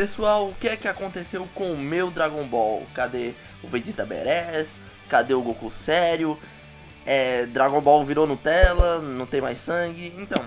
Pessoal, 0.00 0.48
o 0.48 0.54
que 0.54 0.66
é 0.66 0.78
que 0.78 0.88
aconteceu 0.88 1.46
com 1.54 1.74
o 1.74 1.76
meu 1.76 2.10
Dragon 2.10 2.48
Ball? 2.48 2.86
Cadê 2.94 3.34
o 3.62 3.68
Vegeta 3.68 4.06
Beres? 4.06 4.78
Cadê 5.10 5.34
o 5.34 5.42
Goku 5.42 5.70
sério? 5.70 6.38
É, 7.04 7.44
Dragon 7.44 7.82
Ball 7.82 8.02
virou 8.02 8.26
Nutella, 8.26 8.98
não 8.98 9.26
tem 9.26 9.42
mais 9.42 9.58
sangue. 9.58 10.14
Então, 10.16 10.42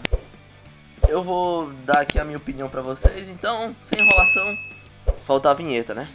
eu 1.08 1.21
vou 1.21 1.71
dar 1.86 2.00
aqui 2.00 2.18
a 2.18 2.26
minha 2.26 2.39
opinião 2.39 2.68
pra 2.68 2.81
vocês. 2.81 3.30
Então, 3.30 3.76
sem 3.84 4.00
enrolação, 4.02 4.58
solta 5.21 5.52
a 5.52 5.54
vinheta, 5.54 5.94
né? 5.94 6.08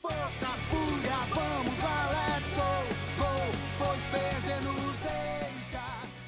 Força, 0.00 0.46
fúria, 0.70 1.16
vamos 1.30 1.82
lá, 1.82 2.10
let's 2.12 2.52
go, 2.54 3.24
go, 3.24 3.58
pois 3.76 4.00
perder 4.12 4.62
nos 4.62 4.98
deixa. 5.00 5.82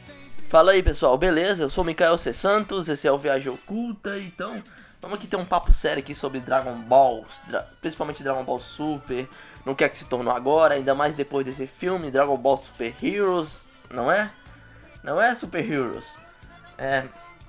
Sem 0.04 0.48
Fala 0.48 0.72
aí 0.72 0.82
pessoal, 0.82 1.16
beleza? 1.16 1.62
Eu 1.62 1.70
sou 1.70 1.84
o 1.84 1.86
Mikael 1.86 2.18
C. 2.18 2.32
Santos, 2.32 2.88
esse 2.88 3.06
é 3.06 3.12
o 3.12 3.18
Viagem 3.18 3.52
Oculta, 3.52 4.18
então 4.18 4.60
vamos 5.00 5.18
aqui 5.18 5.26
ter 5.26 5.36
um 5.36 5.44
papo 5.44 5.72
sério 5.72 6.02
aqui 6.02 6.14
sobre 6.14 6.40
Dragon 6.40 6.74
Ball, 6.76 7.24
dra- 7.48 7.66
principalmente 7.80 8.22
Dragon 8.22 8.44
Ball 8.44 8.60
Super, 8.60 9.28
no 9.64 9.74
que 9.74 9.84
é 9.84 9.88
que 9.88 9.98
se 9.98 10.06
tornou 10.06 10.32
agora, 10.34 10.74
ainda 10.74 10.94
mais 10.94 11.14
depois 11.14 11.44
desse 11.44 11.66
filme, 11.66 12.10
Dragon 12.10 12.36
Ball 12.36 12.56
Super 12.56 12.94
Heroes, 13.02 13.62
não 13.90 14.10
é? 14.10 14.30
Não 15.02 15.20
é 15.20 15.34
Super 15.34 15.64
Heroes? 15.70 16.16
É, 16.78 17.04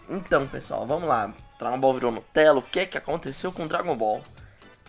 então 0.09 0.47
pessoal, 0.47 0.85
vamos 0.85 1.07
lá, 1.07 1.33
Dragon 1.59 1.79
Ball 1.79 1.93
virou 1.93 2.11
Nutella, 2.11 2.59
o 2.59 2.63
que 2.63 2.81
é 2.81 2.85
que 2.85 2.97
aconteceu 2.97 3.51
com 3.51 3.67
Dragon 3.67 3.95
Ball? 3.95 4.21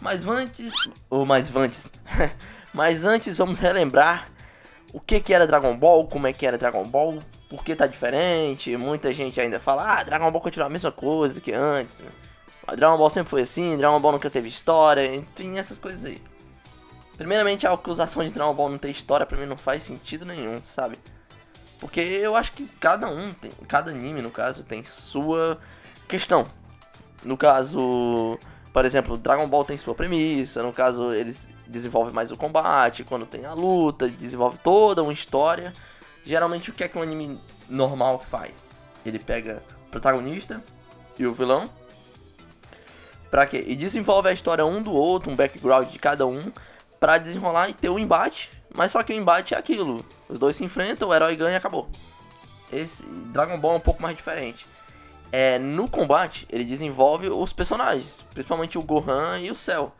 Mas 0.00 0.26
antes, 0.26 0.72
ou 1.08 1.24
mais 1.24 1.54
antes, 1.54 1.92
mas 2.74 3.04
antes 3.04 3.36
vamos 3.36 3.58
relembrar 3.60 4.28
o 4.92 5.00
que 5.00 5.20
que 5.20 5.32
era 5.32 5.46
Dragon 5.46 5.76
Ball, 5.76 6.06
como 6.08 6.26
é 6.26 6.32
que 6.32 6.44
era 6.44 6.58
Dragon 6.58 6.84
Ball, 6.84 7.22
por 7.48 7.62
que 7.64 7.74
tá 7.76 7.86
diferente. 7.86 8.76
Muita 8.76 9.12
gente 9.12 9.40
ainda 9.40 9.60
fala, 9.60 10.00
ah, 10.00 10.02
Dragon 10.02 10.30
Ball 10.30 10.40
continua 10.40 10.66
a 10.66 10.70
mesma 10.70 10.90
coisa 10.90 11.40
que 11.40 11.52
antes. 11.52 12.00
Dragon 12.76 12.96
Ball 12.96 13.10
sempre 13.10 13.30
foi 13.30 13.42
assim, 13.42 13.76
Dragon 13.76 14.00
Ball 14.00 14.12
nunca 14.12 14.30
teve 14.30 14.48
história, 14.48 15.14
enfim, 15.14 15.58
essas 15.58 15.78
coisas 15.78 16.04
aí. 16.04 16.20
Primeiramente, 17.16 17.66
a 17.66 17.72
acusação 17.72 18.24
de 18.24 18.30
Dragon 18.30 18.54
Ball 18.54 18.70
não 18.70 18.78
ter 18.78 18.90
história 18.90 19.26
pra 19.26 19.36
mim 19.36 19.46
não 19.46 19.56
faz 19.56 19.82
sentido 19.82 20.24
nenhum, 20.24 20.62
sabe? 20.62 20.98
Porque 21.78 22.00
eu 22.00 22.36
acho 22.36 22.52
que 22.52 22.66
cada 22.78 23.08
um, 23.08 23.32
tem, 23.34 23.50
cada 23.66 23.90
anime 23.90 24.22
no 24.22 24.30
caso, 24.30 24.62
tem 24.62 24.84
sua 24.84 25.58
questão. 26.08 26.46
No 27.24 27.36
caso, 27.36 28.38
por 28.72 28.84
exemplo, 28.84 29.18
Dragon 29.18 29.48
Ball 29.48 29.64
tem 29.64 29.76
sua 29.76 29.94
premissa, 29.94 30.62
no 30.62 30.72
caso 30.72 31.12
eles 31.12 31.48
desenvolvem 31.66 32.14
mais 32.14 32.30
o 32.30 32.36
combate, 32.36 33.02
quando 33.04 33.26
tem 33.26 33.44
a 33.44 33.52
luta, 33.52 34.08
desenvolve 34.08 34.58
toda 34.58 35.02
uma 35.02 35.12
história. 35.12 35.74
Geralmente 36.24 36.70
o 36.70 36.72
que 36.72 36.84
é 36.84 36.88
que 36.88 36.96
um 36.96 37.02
anime 37.02 37.40
normal 37.68 38.20
faz? 38.20 38.64
Ele 39.04 39.18
pega 39.18 39.62
o 39.86 39.90
protagonista 39.90 40.62
e 41.18 41.26
o 41.26 41.32
vilão. 41.32 41.68
Pra 43.32 43.46
quê? 43.46 43.64
E 43.66 43.74
desenvolve 43.74 44.28
a 44.28 44.32
história 44.32 44.66
um 44.66 44.82
do 44.82 44.92
outro, 44.92 45.30
um 45.30 45.34
background 45.34 45.88
de 45.88 45.98
cada 45.98 46.26
um, 46.26 46.52
pra 47.00 47.16
desenrolar 47.16 47.70
e 47.70 47.72
ter 47.72 47.88
um 47.88 47.98
embate. 47.98 48.50
Mas 48.74 48.92
só 48.92 49.02
que 49.02 49.10
o 49.10 49.16
embate 49.16 49.54
é 49.54 49.58
aquilo. 49.58 50.04
Os 50.28 50.38
dois 50.38 50.54
se 50.54 50.62
enfrentam, 50.62 51.08
o 51.08 51.14
herói 51.14 51.34
ganha 51.34 51.54
e 51.54 51.56
acabou. 51.56 51.88
Esse 52.70 53.02
Dragon 53.32 53.58
Ball 53.58 53.72
é 53.72 53.76
um 53.76 53.80
pouco 53.80 54.02
mais 54.02 54.14
diferente. 54.14 54.66
É, 55.32 55.58
no 55.58 55.88
combate, 55.88 56.46
ele 56.50 56.62
desenvolve 56.62 57.30
os 57.30 57.54
personagens, 57.54 58.22
principalmente 58.34 58.76
o 58.76 58.82
Gohan 58.82 59.38
e 59.38 59.50
o 59.50 59.54
Cell. 59.54 59.90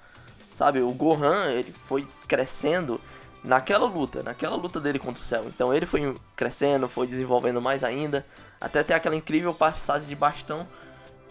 Sabe, 0.55 0.83
o 0.83 0.93
Gohan, 0.93 1.53
ele 1.53 1.75
foi 1.87 2.07
crescendo 2.29 3.01
naquela 3.43 3.87
luta, 3.87 4.23
naquela 4.23 4.57
luta 4.57 4.79
dele 4.79 4.99
contra 4.99 5.23
o 5.23 5.25
Cell. 5.25 5.45
Então 5.47 5.73
ele 5.73 5.87
foi 5.87 6.15
crescendo, 6.37 6.87
foi 6.87 7.07
desenvolvendo 7.07 7.63
mais 7.63 7.83
ainda, 7.83 8.27
até 8.61 8.83
ter 8.83 8.93
aquela 8.93 9.17
incrível 9.17 9.55
passagem 9.55 10.07
de 10.07 10.15
bastão 10.15 10.69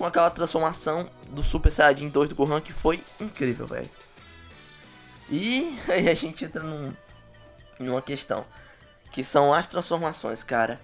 com 0.01 0.07
aquela 0.07 0.31
transformação 0.31 1.07
do 1.29 1.43
Super 1.43 1.71
Saiyajin 1.71 2.09
2 2.09 2.29
do 2.29 2.35
Gohan 2.35 2.59
que 2.59 2.73
foi 2.73 3.03
incrível, 3.19 3.67
velho. 3.67 3.87
E 5.29 5.77
aí 5.87 6.09
a 6.09 6.13
gente 6.15 6.43
entra 6.43 6.63
num, 6.63 6.91
numa 7.79 8.01
questão, 8.01 8.43
que 9.11 9.23
são 9.23 9.53
as 9.53 9.67
transformações, 9.67 10.43
cara. 10.43 10.81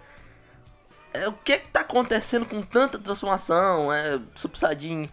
É, 1.16 1.28
o 1.28 1.34
que 1.34 1.58
que 1.58 1.68
tá 1.70 1.80
acontecendo 1.80 2.46
com 2.46 2.62
tanta 2.62 3.00
transformação? 3.00 3.92
É, 3.92 4.20
Super 4.36 4.60
Saiyajin 4.60 5.10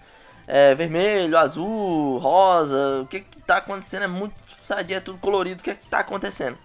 é, 0.46 0.74
vermelho, 0.74 1.38
azul, 1.38 2.18
rosa. 2.18 3.00
O 3.00 3.06
que 3.06 3.20
que 3.20 3.40
tá 3.40 3.56
acontecendo? 3.56 4.02
É 4.02 4.08
muito 4.08 4.34
Super 4.46 4.66
Saiyajin, 4.66 4.94
é 4.96 5.00
tudo 5.00 5.18
colorido. 5.18 5.62
O 5.62 5.64
que 5.64 5.74
que 5.74 5.88
tá 5.88 6.00
acontecendo? 6.00 6.58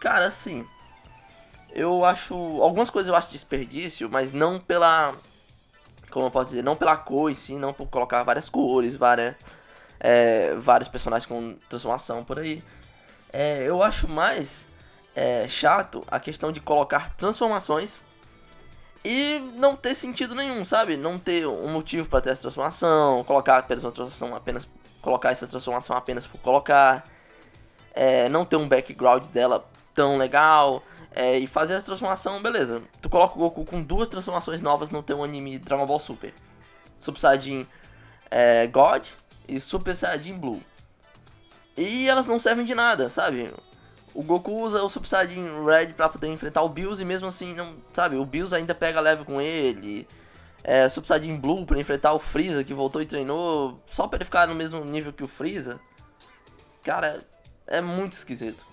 Cara, 0.00 0.26
assim, 0.26 0.64
eu 1.72 2.04
acho 2.04 2.36
algumas 2.62 2.88
coisas 2.88 3.08
eu 3.08 3.16
acho 3.16 3.32
desperdício, 3.32 4.08
mas 4.08 4.32
não 4.32 4.60
pela 4.60 5.16
como 6.12 6.26
eu 6.26 6.30
posso 6.30 6.50
dizer, 6.50 6.62
não 6.62 6.76
pela 6.76 6.96
cor 6.96 7.30
em 7.30 7.34
si, 7.34 7.58
não 7.58 7.72
por 7.72 7.86
colocar 7.88 8.22
várias 8.22 8.48
cores, 8.48 8.94
várias 8.94 9.34
é, 9.98 10.54
vários 10.56 10.88
personagens 10.88 11.26
com 11.26 11.56
transformação 11.68 12.24
por 12.24 12.38
aí. 12.38 12.62
É, 13.32 13.62
eu 13.64 13.82
acho 13.82 14.08
mais 14.08 14.68
é, 15.14 15.46
chato 15.48 16.04
a 16.08 16.20
questão 16.20 16.52
de 16.52 16.60
colocar 16.60 17.14
transformações 17.14 17.98
e 19.04 19.38
não 19.56 19.74
ter 19.74 19.94
sentido 19.94 20.34
nenhum, 20.34 20.64
sabe? 20.64 20.96
Não 20.96 21.18
ter 21.18 21.46
um 21.46 21.68
motivo 21.68 22.08
para 22.08 22.20
ter 22.20 22.30
essa 22.30 22.42
transformação, 22.42 23.24
colocar 23.24 23.58
apenas 23.58 23.82
uma 23.82 23.92
transformação 23.92 24.36
apenas 24.36 24.68
colocar 25.00 25.32
essa 25.32 25.46
transformação 25.46 25.96
apenas 25.96 26.26
por 26.26 26.40
colocar, 26.40 27.04
é, 27.92 28.28
não 28.28 28.44
ter 28.44 28.56
um 28.56 28.68
background 28.68 29.24
dela 29.26 29.68
tão 29.94 30.16
legal. 30.16 30.82
É, 31.14 31.38
e 31.38 31.46
fazer 31.46 31.74
essa 31.74 31.86
transformação, 31.86 32.42
beleza. 32.42 32.82
Tu 33.00 33.08
coloca 33.08 33.34
o 33.34 33.38
Goku 33.38 33.64
com 33.64 33.82
duas 33.82 34.08
transformações 34.08 34.60
novas 34.60 34.90
no 34.90 35.02
teu 35.02 35.22
anime 35.22 35.58
Dragon 35.58 35.86
Ball 35.86 36.00
Super. 36.00 36.32
Super 36.98 37.20
Saiyajin 37.20 37.66
é, 38.30 38.66
God 38.66 39.06
e 39.46 39.60
Super 39.60 39.94
Saiyajin 39.94 40.38
Blue. 40.38 40.62
E 41.76 42.08
elas 42.08 42.26
não 42.26 42.38
servem 42.38 42.64
de 42.64 42.74
nada, 42.74 43.08
sabe? 43.08 43.52
O 44.14 44.22
Goku 44.22 44.52
usa 44.62 44.82
o 44.82 44.88
Super 44.88 45.08
Saiyajin 45.08 45.64
Red 45.64 45.94
pra 45.94 46.08
poder 46.08 46.28
enfrentar 46.28 46.62
o 46.62 46.68
Bills 46.68 47.02
e 47.02 47.04
mesmo 47.04 47.28
assim, 47.28 47.54
não, 47.54 47.76
sabe? 47.92 48.16
O 48.16 48.24
Bills 48.24 48.54
ainda 48.54 48.74
pega 48.74 49.00
leve 49.00 49.24
com 49.24 49.40
ele. 49.40 50.06
É, 50.64 50.88
Super 50.88 51.08
Saiyajin 51.08 51.36
Blue 51.36 51.66
pra 51.66 51.78
enfrentar 51.78 52.12
o 52.12 52.18
Freeza 52.18 52.64
que 52.64 52.72
voltou 52.72 53.02
e 53.02 53.06
treinou 53.06 53.82
só 53.86 54.06
pra 54.06 54.16
ele 54.16 54.24
ficar 54.24 54.46
no 54.46 54.54
mesmo 54.54 54.84
nível 54.84 55.12
que 55.12 55.24
o 55.24 55.28
Freeza. 55.28 55.80
Cara, 56.82 57.22
é 57.66 57.80
muito 57.80 58.14
esquisito. 58.14 58.71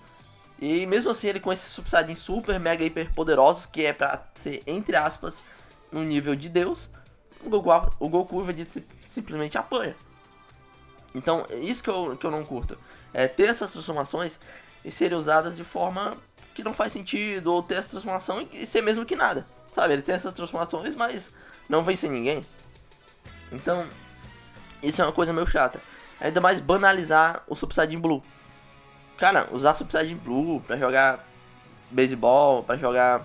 E 0.60 0.84
mesmo 0.86 1.10
assim, 1.10 1.28
ele 1.28 1.40
com 1.40 1.52
esses 1.52 1.72
Super 1.72 1.88
Saiyajin 1.88 2.14
super, 2.14 2.60
mega, 2.60 2.84
hiper 2.84 3.10
poderosos, 3.14 3.64
que 3.64 3.86
é 3.86 3.92
pra 3.92 4.22
ser, 4.34 4.62
entre 4.66 4.94
aspas, 4.94 5.42
no 5.90 6.02
nível 6.04 6.36
de 6.36 6.48
Deus, 6.50 6.88
o 7.42 7.48
Goku, 7.48 7.94
o 7.98 8.08
Goku 8.08 8.42
Vegeta 8.42 8.72
sim- 8.72 8.84
simplesmente 9.00 9.56
apanha. 9.56 9.96
Então, 11.14 11.46
é 11.48 11.56
isso 11.56 11.82
que 11.82 11.88
eu, 11.88 12.16
que 12.16 12.26
eu 12.26 12.30
não 12.30 12.44
curto. 12.44 12.76
É 13.12 13.26
ter 13.26 13.48
essas 13.48 13.72
transformações 13.72 14.38
e 14.84 14.90
serem 14.90 15.16
usadas 15.16 15.56
de 15.56 15.64
forma 15.64 16.16
que 16.54 16.62
não 16.62 16.74
faz 16.74 16.92
sentido, 16.92 17.52
ou 17.52 17.62
ter 17.62 17.76
essa 17.76 17.90
transformação 17.90 18.46
e 18.52 18.66
ser 18.66 18.82
mesmo 18.82 19.06
que 19.06 19.16
nada. 19.16 19.46
Sabe, 19.72 19.94
ele 19.94 20.02
tem 20.02 20.14
essas 20.14 20.34
transformações, 20.34 20.94
mas 20.94 21.32
não 21.68 21.82
vence 21.82 22.08
ninguém. 22.08 22.44
Então, 23.50 23.86
isso 24.82 25.00
é 25.00 25.04
uma 25.04 25.12
coisa 25.12 25.32
meio 25.32 25.46
chata. 25.46 25.80
Ainda 26.20 26.40
mais 26.40 26.60
banalizar 26.60 27.42
o 27.48 27.54
Super 27.56 27.74
Saiyajin 27.74 27.98
Blue. 27.98 28.22
Cara, 29.20 29.46
usar 29.52 29.74
Saiyajin 29.74 30.16
Blue 30.16 30.62
pra 30.66 30.78
jogar 30.78 31.22
beisebol, 31.90 32.62
pra 32.62 32.74
jogar. 32.78 33.20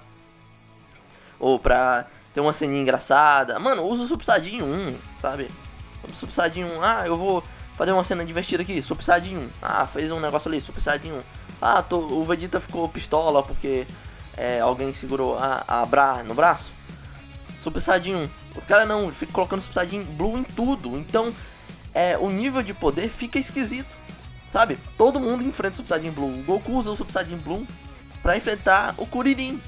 Ou 1.39 1.57
pra 1.57 2.05
ter 2.33 2.41
uma 2.41 2.51
ceninha 2.51 2.81
engraçada. 2.81 3.57
Mano, 3.59 3.83
usa 3.83 4.13
o 4.13 4.23
Saiyajin 4.23 4.61
1, 4.61 4.97
sabe? 5.21 5.49
Saiyajin 6.29 6.65
1, 6.65 6.83
ah, 6.83 7.03
eu 7.07 7.17
vou 7.17 7.41
fazer 7.77 7.93
uma 7.93 8.03
cena 8.03 8.25
divertida 8.25 8.61
aqui, 8.61 8.83
Saiyajin 8.83 9.37
1. 9.37 9.49
Ah, 9.61 9.87
fez 9.87 10.11
um 10.11 10.19
negócio 10.19 10.49
ali, 10.49 10.59
Saiyajin 10.59 11.13
1. 11.13 11.21
Ah, 11.61 11.81
tô, 11.81 11.99
o 11.99 12.25
Vegeta 12.25 12.59
ficou 12.59 12.89
pistola 12.89 13.41
porque 13.41 13.87
é, 14.35 14.59
alguém 14.59 14.91
segurou 14.91 15.37
a, 15.37 15.63
a 15.65 15.85
Bra 15.85 16.23
no 16.23 16.33
braço. 16.33 16.73
Super 17.57 17.79
Saiyajin 17.79 18.15
1. 18.15 18.29
O 18.57 18.61
cara 18.63 18.85
não, 18.85 19.09
fica 19.13 19.31
colocando 19.31 19.61
Super 19.61 19.75
Saiyajin 19.75 20.03
Blue 20.03 20.37
em 20.37 20.43
tudo. 20.43 20.97
Então, 20.97 21.33
é, 21.93 22.17
o 22.17 22.29
nível 22.29 22.61
de 22.61 22.73
poder 22.73 23.07
fica 23.07 23.39
esquisito. 23.39 24.04
Sabe? 24.47 24.77
Todo 24.97 25.19
mundo 25.19 25.43
enfrenta 25.43 25.73
o 25.73 25.77
Super 25.77 25.89
Saiyajin 25.89 26.11
Blue. 26.11 26.39
O 26.39 26.43
Goku 26.43 26.71
usa 26.73 26.91
o 26.91 26.95
Super 26.95 27.11
Saiyajin 27.11 27.37
Blue 27.37 27.65
pra 28.21 28.37
enfrentar 28.37 28.93
o 28.97 29.05
Kuririn. 29.05 29.61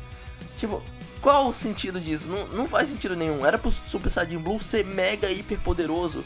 Tipo, 0.58 0.82
qual 1.22 1.48
o 1.48 1.54
sentido 1.54 2.00
disso? 2.00 2.30
Não, 2.30 2.48
não 2.48 2.68
faz 2.68 2.90
sentido 2.90 3.16
nenhum. 3.16 3.46
Era 3.46 3.58
pro 3.58 3.72
Super 3.72 4.10
Saiyajin 4.10 4.38
Blue 4.38 4.62
ser 4.62 4.86
mega 4.86 5.32
hiper 5.32 5.60
poderoso 5.60 6.24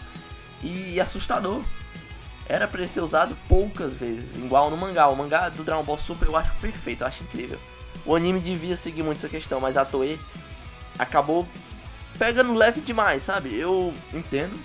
e 0.64 1.00
assustador. 1.00 1.62
Era 2.48 2.68
pra 2.68 2.80
ele 2.80 2.88
ser 2.88 3.02
usado 3.02 3.38
poucas 3.48 3.94
vezes, 3.94 4.36
igual 4.36 4.70
no 4.70 4.78
mangá. 4.78 5.08
O 5.08 5.16
mangá 5.16 5.50
do 5.50 5.64
Dragon 5.64 5.84
Ball 5.84 5.98
Super 5.98 6.28
eu 6.28 6.36
acho 6.36 6.54
perfeito, 6.56 7.02
eu 7.02 7.08
acho 7.08 7.24
incrível. 7.24 7.60
O 8.06 8.16
anime 8.16 8.40
devia 8.40 8.76
seguir 8.76 9.04
muito 9.04 9.18
essa 9.18 9.30
questão, 9.30 9.60
mas 9.60 9.78
a 9.78 9.86
Toei 9.86 10.20
acabou 11.00 11.48
pegando 12.20 12.54
leve 12.54 12.82
demais, 12.82 13.24
sabe? 13.24 13.56
Eu 13.56 13.94
entendo 14.14 14.60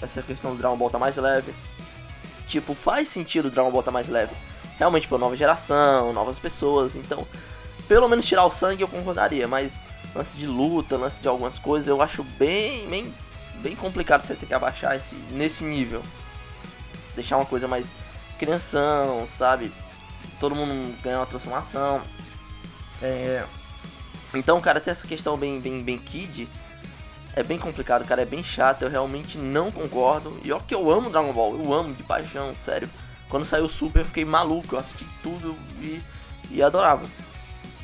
essa 0.00 0.22
questão 0.22 0.52
do 0.52 0.58
Dragon 0.58 0.76
Ball 0.76 0.90
tá 0.90 0.98
mais 0.98 1.16
leve. 1.16 1.52
Tipo, 2.50 2.74
faz 2.74 3.06
sentido 3.06 3.46
o 3.46 3.50
Dragon 3.50 3.70
Ball 3.70 3.80
tá 3.80 3.92
mais 3.92 4.08
leve. 4.08 4.34
Realmente, 4.76 5.06
pra 5.06 5.16
nova 5.16 5.36
geração, 5.36 6.12
novas 6.12 6.36
pessoas, 6.36 6.96
então, 6.96 7.24
pelo 7.86 8.08
menos 8.08 8.26
tirar 8.26 8.44
o 8.44 8.50
sangue 8.50 8.82
eu 8.82 8.88
concordaria, 8.88 9.46
mas 9.46 9.80
lance 10.12 10.36
de 10.36 10.48
luta, 10.48 10.96
lance 10.96 11.20
de 11.20 11.28
algumas 11.28 11.60
coisas, 11.60 11.86
eu 11.86 12.02
acho 12.02 12.24
bem, 12.24 12.88
bem, 12.88 13.14
bem 13.56 13.76
complicado 13.76 14.22
você 14.22 14.34
ter 14.34 14.46
que 14.46 14.54
abaixar 14.54 14.96
esse, 14.96 15.14
nesse 15.30 15.62
nível. 15.62 16.02
Deixar 17.14 17.36
uma 17.36 17.46
coisa 17.46 17.68
mais 17.68 17.86
crianção, 18.36 19.28
sabe? 19.28 19.70
Todo 20.40 20.56
mundo 20.56 20.96
ganha 21.02 21.18
uma 21.18 21.26
transformação. 21.26 22.02
É... 23.00 23.44
Então, 24.34 24.60
cara, 24.60 24.80
tem 24.80 24.90
essa 24.90 25.06
questão 25.06 25.36
bem, 25.36 25.60
bem, 25.60 25.84
bem 25.84 25.98
kid. 25.98 26.48
É 27.40 27.42
bem 27.42 27.58
complicado, 27.58 28.06
cara. 28.06 28.20
É 28.20 28.26
bem 28.26 28.44
chato. 28.44 28.82
Eu 28.82 28.90
realmente 28.90 29.38
não 29.38 29.70
concordo. 29.70 30.38
E 30.44 30.52
ó 30.52 30.58
que 30.60 30.74
eu 30.74 30.90
amo 30.90 31.08
Dragon 31.08 31.32
Ball. 31.32 31.58
Eu 31.58 31.72
amo 31.72 31.94
de 31.94 32.02
paixão, 32.02 32.54
sério. 32.60 32.88
Quando 33.30 33.46
saiu 33.46 33.64
o 33.64 33.68
Super, 33.68 34.00
eu 34.00 34.04
fiquei 34.04 34.26
maluco. 34.26 34.74
Eu 34.74 34.78
assisti 34.78 35.06
tudo 35.22 35.56
e, 35.80 36.02
e 36.50 36.62
adorava. 36.62 37.06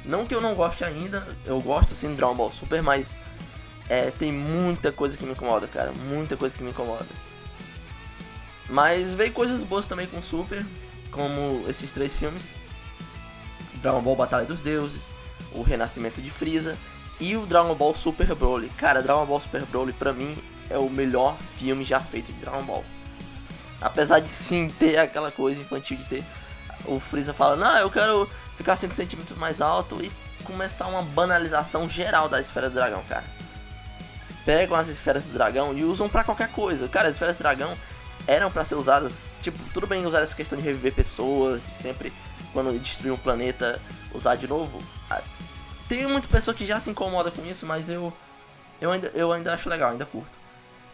Não 0.05 0.27
que 0.27 0.35
eu 0.35 0.43
não 0.43 0.55
goste 0.55 0.85
ainda. 0.85 1.27
Eu 1.47 1.59
gosto 1.63 1.95
sim 1.95 2.09
do 2.11 2.17
Dragon 2.17 2.35
Ball 2.35 2.53
Super, 2.53 2.83
mas 2.83 3.17
é, 3.89 4.11
tem 4.11 4.31
muita 4.31 4.93
coisa 4.93 5.17
que 5.17 5.25
me 5.25 5.33
incomoda, 5.33 5.67
cara. 5.67 5.91
Muita 6.07 6.37
coisa 6.37 6.57
que 6.57 6.63
me 6.63 6.71
incomoda. 6.71 7.07
Mas 8.69 9.15
veio 9.15 9.33
coisas 9.33 9.65
boas 9.65 9.87
também 9.87 10.07
com 10.07 10.23
Super, 10.23 10.67
como 11.11 11.65
esses 11.67 11.91
três 11.93 12.13
filmes: 12.13 12.51
Dragon 13.77 14.03
Ball 14.03 14.17
Batalha 14.17 14.45
dos 14.45 14.61
Deuses, 14.61 15.11
O 15.53 15.63
Renascimento 15.63 16.21
de 16.21 16.29
Frieza 16.29 16.77
e 17.21 17.37
o 17.37 17.47
Dragon 17.47 17.75
Ball 17.75 17.95
Super 17.95 18.35
Broly. 18.35 18.69
Cara, 18.77 19.03
Dragon 19.03 19.25
Ball 19.25 19.41
Super 19.41 19.65
Broly 19.67 19.93
pra 19.93 20.13
mim 20.13 20.37
é 20.69 20.79
o 20.79 20.89
melhor 20.89 21.37
filme 21.59 21.85
já 21.85 22.01
feito 22.01 22.33
de 22.33 22.41
Dragon 22.41 22.63
Ball. 22.63 22.85
Apesar 23.81 24.21
de 24.21 24.29
sim 24.29 24.73
ter 24.79 24.99
aquela 24.99 25.31
coisa 25.31 25.61
infantil 25.61 25.97
de 25.97 26.05
ter 26.05 26.25
o 26.85 26.99
Freeza 27.01 27.33
falando, 27.33 27.61
não, 27.61 27.77
eu 27.79 27.91
quero 27.91 28.29
ficar 28.57 28.77
5 28.77 28.95
centímetros 28.95 29.37
mais 29.37 29.61
alto 29.61 30.03
e 30.03 30.11
começar 30.45 30.87
uma 30.87 31.03
banalização 31.03 31.89
geral 31.89 32.29
da 32.29 32.41
esfera 32.41 32.71
do 32.71 32.75
dragão, 32.75 33.03
cara. 33.09 33.25
Pegam 34.45 34.77
as 34.77 34.89
esferas 34.89 35.25
do 35.25 35.33
dragão 35.33 35.77
e 35.77 35.85
usam 35.85 36.09
para 36.09 36.23
qualquer 36.23 36.49
coisa. 36.53 36.89
Cara, 36.89 37.09
as 37.09 37.15
esferas 37.15 37.37
do 37.37 37.41
dragão 37.41 37.77
eram 38.27 38.51
para 38.51 38.65
ser 38.65 38.77
usadas, 38.77 39.29
tipo, 39.43 39.59
tudo 39.75 39.87
bem 39.87 40.07
usar 40.07 40.21
essa 40.21 40.35
questão 40.35 40.59
de 40.59 40.65
reviver 40.65 40.93
pessoas, 40.93 41.63
de 41.63 41.75
sempre 41.75 42.13
quando 42.53 42.79
destruir 42.79 43.13
um 43.13 43.17
planeta 43.17 43.81
usar 44.15 44.37
de 44.37 44.49
novo. 44.49 44.83
Tem 45.89 46.07
muita 46.07 46.29
pessoa 46.29 46.55
que 46.55 46.67
já 46.67 46.81
se 46.81 46.91
incomoda 46.91 47.31
com 47.31 47.45
isso, 47.47 47.65
mas 47.65 47.89
eu 47.89 48.13
eu 48.81 48.91
ainda 48.91 49.11
eu 49.15 49.33
ainda 49.33 49.55
acho 49.55 49.69
legal, 49.69 49.91
ainda 49.91 50.05
curto. 50.05 50.37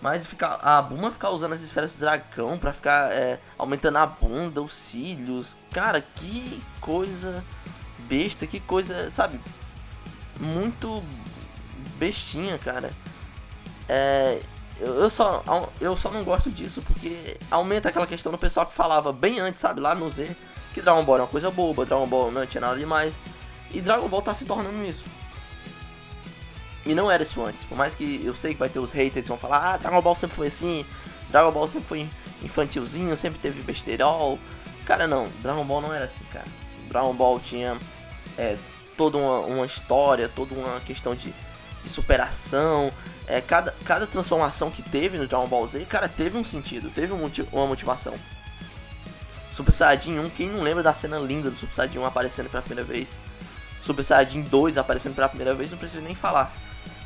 Mas 0.01 0.27
ficar, 0.27 0.59
a 0.61 0.83
Buma 0.83 1.13
ficar 1.13 1.31
usando 1.31 1.53
as 1.53 1.61
esferas 1.61 1.95
do 1.95 2.01
dragão 2.01 2.59
pra 2.59 2.73
ficar 2.73 3.13
é, 3.13 3.39
aumentando 3.57 3.99
a 3.99 4.07
bunda, 4.07 4.61
os 4.61 4.75
cílios. 4.75 5.57
Cara, 5.71 6.01
que 6.01 6.61
coisa 6.81 7.45
besta, 8.09 8.45
que 8.45 8.59
coisa, 8.59 9.13
sabe? 9.13 9.41
Muito 10.41 11.01
bestinha, 11.99 12.59
cara. 12.59 12.91
É, 13.89 14.41
eu 14.81 15.09
só, 15.09 15.45
eu 15.81 15.97
só 15.97 16.11
não 16.11 16.25
gosto 16.25 16.51
disso 16.51 16.83
porque 16.83 17.39
aumenta 17.49 17.89
aquela 17.89 18.07
questão 18.07 18.33
do 18.33 18.39
pessoal 18.39 18.67
que 18.67 18.75
falava 18.75 19.13
bem 19.13 19.39
antes, 19.39 19.61
sabe? 19.61 19.81
Lá 19.81 19.95
no 19.95 20.11
Z, 20.11 20.35
que 20.75 20.83
Dragon 20.83 21.05
Ball 21.05 21.19
é 21.19 21.21
uma 21.23 21.29
coisa 21.29 21.49
boba, 21.49 21.87
Dragon 21.87 22.09
Ball 22.09 22.33
não 22.33 22.45
tinha 22.45 22.61
nada 22.61 22.77
demais. 22.77 23.15
E 23.73 23.81
Dragon 23.81 24.09
Ball 24.09 24.23
tá 24.23 24.35
se 24.35 24.45
tornando 24.45 24.85
isso. 24.85 25.05
E 26.85 26.95
não 26.95 27.11
era 27.11 27.23
isso 27.23 27.43
antes. 27.43 27.65
Por 27.65 27.77
mais 27.77 27.95
que 27.95 28.23
eu 28.25 28.35
sei 28.35 28.55
que 28.55 28.61
vai 28.61 28.69
ter 28.69 28.79
os 28.79 28.91
haters 28.91 29.25
que 29.25 29.29
vão 29.29 29.39
falar, 29.39 29.75
ah, 29.75 29.77
Dragon 29.77 30.03
Ball 30.03 30.17
sempre 30.17 30.37
foi 30.37 30.49
assim, 30.49 30.85
Dragon 31.31 31.53
Ball 31.53 31.67
sempre 31.67 31.89
foi 31.89 32.09
infantilzinho, 32.43 33.17
sempre 33.17 33.39
teve 33.39 33.63
besterol. 33.63 34.39
Cara, 34.85 35.07
não, 35.07 35.29
Dragon 35.41 35.65
Ball 35.65 35.81
não 35.81 35.95
era 35.95 36.05
assim, 36.05 36.25
cara. 36.33 36.47
Dragon 36.89 37.15
Ball 37.15 37.41
tinha 37.41 37.79
é, 38.37 38.57
toda 38.97 39.17
uma, 39.17 39.39
uma, 39.41 39.67
história, 39.67 40.29
toda 40.29 40.55
uma 40.55 40.81
questão 40.81 41.15
de, 41.15 41.33
de 41.83 41.89
superação. 41.89 42.93
É, 43.27 43.41
cada, 43.41 43.73
cada 43.85 44.07
transformação 44.07 44.71
que 44.71 44.83
teve 44.83 45.17
no 45.17 45.27
Dragon 45.29 45.47
Ball 45.47 45.67
Z, 45.69 45.85
cara, 45.85 46.09
teve 46.09 46.37
um 46.37 46.45
sentido, 46.45 46.91
teve 46.91 47.13
um, 47.13 47.31
uma 47.53 47.67
motivação. 47.67 48.15
Super 49.53 49.73
Saiyajin 49.73 50.19
1, 50.19 50.31
quem 50.31 50.49
não 50.49 50.63
lembra 50.63 50.83
da 50.83 50.93
cena 50.93 51.19
linda 51.19 51.51
do 51.51 51.57
Super 51.57 51.75
Saiyajin 51.75 51.99
1 51.99 52.07
aparecendo 52.07 52.51
pela 52.51 52.63
primeira 52.63 52.87
vez? 52.91 53.11
Super 53.83 54.03
Saiyajin 54.03 54.43
2 54.43 54.79
aparecendo 54.79 55.15
pela 55.15 55.29
primeira 55.29 55.55
vez, 55.55 55.71
não 55.71 55.79
preciso 55.79 56.03
nem 56.03 56.15
falar 56.15 56.55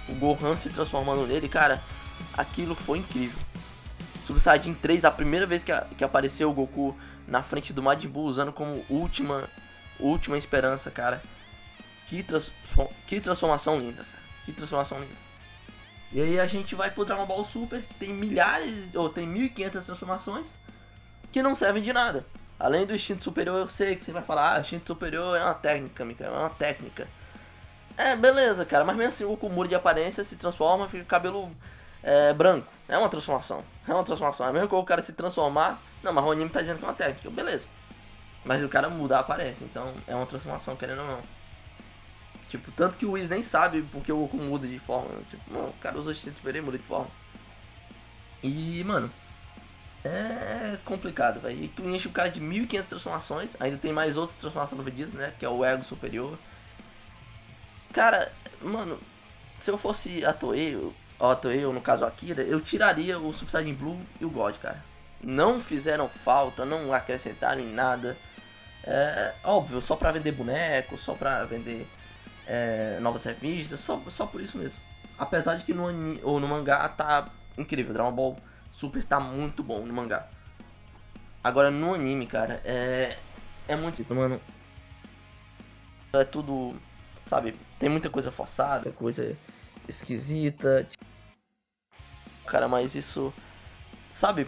o 0.08 0.14
Gohan 0.14 0.54
se 0.56 0.70
transformando 0.70 1.26
nele, 1.26 1.48
cara, 1.48 1.82
aquilo 2.36 2.74
foi 2.74 2.98
incrível. 2.98 3.38
Super 4.24 4.40
Saiyajin 4.40 4.74
3, 4.74 5.04
a 5.04 5.10
primeira 5.10 5.46
vez 5.46 5.62
que, 5.62 5.72
a, 5.72 5.86
que 5.96 6.04
apareceu 6.04 6.50
o 6.50 6.54
Goku 6.54 6.96
na 7.26 7.42
frente 7.42 7.72
do 7.72 7.82
Majin 7.82 8.08
Buu 8.08 8.24
usando 8.24 8.52
como 8.52 8.84
última, 8.88 9.48
última 9.98 10.36
esperança, 10.36 10.90
cara. 10.90 11.22
Que, 12.06 12.22
trans, 12.22 12.52
que 13.06 13.20
transformação 13.20 13.78
linda, 13.78 14.04
cara. 14.04 14.22
Que 14.44 14.52
transformação 14.52 15.00
linda. 15.00 15.26
E 16.12 16.20
aí 16.20 16.38
a 16.38 16.46
gente 16.46 16.74
vai 16.74 16.90
pro 16.90 17.04
Dragon 17.04 17.26
Ball 17.26 17.44
Super, 17.44 17.82
que 17.82 17.94
tem 17.96 18.12
milhares, 18.12 18.88
ou 18.94 19.08
tem 19.08 19.26
1500 19.26 19.84
transformações, 19.84 20.58
que 21.32 21.42
não 21.42 21.54
servem 21.54 21.82
de 21.82 21.92
nada. 21.92 22.24
Além 22.58 22.86
do 22.86 22.94
instinto 22.94 23.22
superior, 23.22 23.58
eu 23.58 23.68
sei 23.68 23.96
que 23.96 24.04
você 24.04 24.12
vai 24.12 24.22
falar, 24.22 24.56
ah, 24.56 24.60
instinto 24.60 24.86
superior 24.86 25.36
é 25.36 25.44
uma 25.44 25.54
técnica, 25.54 26.04
Mika, 26.04 26.24
é 26.24 26.30
uma 26.30 26.50
técnica. 26.50 27.06
É, 27.96 28.14
beleza, 28.14 28.64
cara, 28.64 28.84
mas 28.84 28.96
mesmo 28.96 29.08
assim 29.08 29.24
o 29.24 29.28
Goku 29.28 29.48
muda 29.48 29.68
de 29.68 29.74
aparência, 29.74 30.22
se 30.24 30.36
transforma, 30.36 30.88
fica 30.88 31.04
cabelo 31.04 31.50
é, 32.02 32.32
branco. 32.32 32.72
É 32.88 32.96
uma 32.96 33.08
transformação. 33.08 33.64
É 33.86 33.92
uma 33.92 34.04
transformação. 34.04 34.46
É 34.46 34.52
mesmo 34.52 34.68
que 34.68 34.74
o 34.74 34.84
cara 34.84 35.02
se 35.02 35.12
transformar. 35.12 35.82
Não, 36.02 36.12
mas 36.12 36.24
o 36.24 36.30
anime 36.30 36.48
tá 36.50 36.60
dizendo 36.60 36.78
que 36.78 36.84
é 36.84 36.88
uma 36.88 36.94
técnica. 36.94 37.30
Beleza. 37.30 37.66
Mas 38.44 38.62
o 38.62 38.68
cara 38.68 38.88
muda 38.88 39.16
a 39.16 39.20
aparência, 39.20 39.64
então 39.64 39.92
é 40.06 40.14
uma 40.14 40.24
transformação, 40.24 40.76
querendo 40.76 41.00
ou 41.00 41.06
não. 41.08 41.20
Tipo, 42.48 42.70
tanto 42.70 42.96
que 42.96 43.04
o 43.04 43.12
Whis 43.12 43.28
nem 43.28 43.42
sabe 43.42 43.82
porque 43.90 44.12
o 44.12 44.18
Goku 44.18 44.36
muda 44.36 44.68
de 44.68 44.78
forma. 44.78 45.08
Tipo, 45.28 45.52
mano, 45.52 45.68
o 45.68 45.80
cara 45.80 45.98
usa 45.98 46.10
o 46.10 46.12
instinto 46.12 46.36
superior 46.36 46.62
e 46.62 46.64
muda 46.64 46.78
de 46.78 46.84
forma. 46.84 47.08
E, 48.40 48.84
mano, 48.84 49.10
é 50.06 50.78
complicado, 50.84 51.40
velho. 51.40 51.64
E 51.64 51.68
tu 51.68 51.88
enche 51.88 52.08
o 52.08 52.12
cara 52.12 52.28
de 52.28 52.40
1500 52.40 52.88
transformações. 52.88 53.56
Ainda 53.60 53.76
tem 53.76 53.92
mais 53.92 54.16
outras 54.16 54.38
transformações 54.38 54.78
no 54.78 54.84
Vegeta, 54.84 55.16
né? 55.16 55.32
Que 55.38 55.44
é 55.44 55.48
o 55.48 55.64
ego 55.64 55.82
superior. 55.84 56.38
Cara, 57.92 58.30
mano, 58.60 58.98
se 59.58 59.70
eu 59.70 59.78
fosse 59.78 60.24
a 60.24 60.32
Toei, 60.32 60.76
ou 60.76 60.94
a 61.18 61.34
Toei, 61.34 61.64
ou 61.64 61.72
no 61.72 61.80
caso 61.80 62.04
a 62.04 62.08
Akira, 62.08 62.42
eu 62.42 62.60
tiraria 62.60 63.18
o 63.18 63.32
Super 63.32 63.50
Saiyan 63.50 63.74
Blue 63.74 63.98
e 64.20 64.24
o 64.24 64.30
God, 64.30 64.56
cara. 64.56 64.84
Não 65.22 65.60
fizeram 65.60 66.08
falta, 66.08 66.64
não 66.64 66.92
acrescentaram 66.92 67.60
em 67.60 67.72
nada. 67.72 68.16
É 68.84 69.34
óbvio, 69.42 69.80
só 69.82 69.96
pra 69.96 70.12
vender 70.12 70.32
boneco, 70.32 70.96
só 70.98 71.14
pra 71.14 71.44
vender 71.44 71.88
é, 72.46 72.98
novas 73.00 73.24
revistas, 73.24 73.80
só, 73.80 74.00
só 74.08 74.26
por 74.26 74.40
isso 74.40 74.56
mesmo. 74.58 74.80
Apesar 75.18 75.56
de 75.56 75.64
que 75.64 75.72
no, 75.72 75.86
ou 76.22 76.38
no 76.38 76.46
mangá 76.46 76.88
tá 76.88 77.28
incrível, 77.56 77.92
Dragon 77.92 78.12
Ball 78.12 78.36
Super 78.76 79.04
tá 79.04 79.18
muito 79.18 79.62
bom 79.62 79.86
no 79.86 79.92
mangá. 79.92 80.28
Agora 81.42 81.70
no 81.70 81.94
anime, 81.94 82.26
cara, 82.26 82.60
é. 82.64 83.16
É 83.66 83.74
muito. 83.74 84.14
Mano. 84.14 84.40
É 86.12 86.24
tudo 86.24 86.76
Sabe? 87.26 87.56
Tem 87.78 87.88
muita 87.88 88.08
coisa 88.08 88.30
forçada, 88.30 88.92
coisa 88.92 89.36
esquisita. 89.88 90.86
Cara, 92.46 92.68
mas 92.68 92.94
isso. 92.94 93.34
Sabe? 94.12 94.46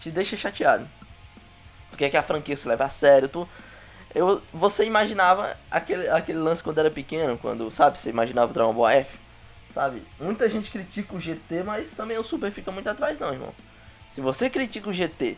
Te 0.00 0.10
deixa 0.10 0.36
chateado. 0.36 0.88
Porque 1.90 2.06
é 2.06 2.10
que 2.10 2.16
a 2.16 2.22
franquia 2.22 2.56
se 2.56 2.66
leva 2.66 2.84
a 2.84 2.88
sério. 2.88 3.28
Tu, 3.28 3.46
eu, 4.14 4.40
você 4.52 4.84
imaginava 4.86 5.56
aquele, 5.70 6.08
aquele 6.08 6.38
lance 6.38 6.64
quando 6.64 6.78
era 6.78 6.90
pequeno, 6.90 7.36
quando, 7.36 7.70
sabe, 7.70 7.98
você 7.98 8.08
imaginava 8.08 8.50
o 8.50 8.54
Dragon 8.54 8.72
Ball 8.72 8.88
F, 8.88 9.18
sabe? 9.72 10.02
Muita 10.20 10.48
gente 10.48 10.70
critica 10.70 11.14
o 11.14 11.20
GT, 11.20 11.62
mas 11.64 11.92
também 11.92 12.18
o 12.18 12.22
Super 12.22 12.50
fica 12.50 12.70
muito 12.70 12.88
atrás 12.88 13.18
não, 13.18 13.32
irmão. 13.32 13.54
Se 14.10 14.20
você 14.20 14.50
critica 14.50 14.90
o 14.90 14.92
GT, 14.92 15.36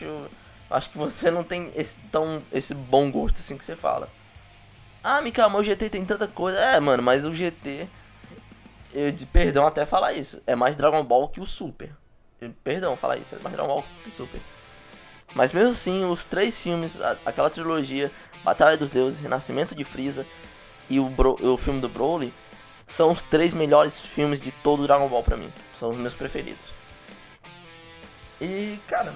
eu 0.00 0.28
acho 0.70 0.90
que 0.90 0.98
você 0.98 1.30
não 1.30 1.44
tem 1.44 1.70
esse, 1.74 1.96
tão, 2.10 2.42
esse 2.52 2.74
bom 2.74 3.10
gosto 3.10 3.36
assim 3.36 3.56
que 3.56 3.64
você 3.64 3.76
fala. 3.76 4.08
Ah, 5.02 5.22
Mika, 5.22 5.48
mas 5.48 5.60
o 5.60 5.64
GT 5.64 5.90
tem 5.90 6.04
tanta 6.04 6.26
coisa. 6.26 6.58
É, 6.58 6.80
mano, 6.80 7.02
mas 7.02 7.24
o 7.24 7.32
GT. 7.32 7.88
Eu 8.92 9.12
de 9.12 9.26
perdão 9.26 9.66
até 9.66 9.86
falar 9.86 10.12
isso. 10.12 10.42
É 10.46 10.56
mais 10.56 10.74
Dragon 10.74 11.04
Ball 11.04 11.28
que 11.28 11.40
o 11.40 11.46
Super. 11.46 11.94
Eu, 12.40 12.52
perdão 12.64 12.96
falar 12.96 13.16
isso, 13.16 13.34
é 13.34 13.38
mais 13.38 13.54
Dragon 13.54 13.68
Ball 13.68 13.84
que 14.02 14.08
o 14.08 14.12
Super. 14.12 14.40
Mas 15.34 15.52
mesmo 15.52 15.70
assim, 15.70 16.04
os 16.04 16.24
três 16.24 16.60
filmes, 16.60 17.00
a, 17.00 17.16
aquela 17.24 17.50
trilogia, 17.50 18.10
Batalha 18.42 18.76
dos 18.76 18.90
Deuses, 18.90 19.20
Renascimento 19.20 19.74
de 19.74 19.84
Freeza 19.84 20.26
e 20.88 20.98
o, 20.98 21.04
Bro, 21.04 21.36
o 21.40 21.56
filme 21.56 21.80
do 21.80 21.88
Broly, 21.88 22.32
são 22.88 23.12
os 23.12 23.22
três 23.22 23.54
melhores 23.54 24.00
filmes 24.00 24.40
de 24.40 24.50
todo 24.50 24.86
Dragon 24.86 25.08
Ball 25.08 25.22
pra 25.22 25.36
mim. 25.36 25.52
São 25.74 25.90
os 25.90 25.96
meus 25.96 26.14
preferidos. 26.14 26.78
E, 28.40 28.78
cara, 28.86 29.14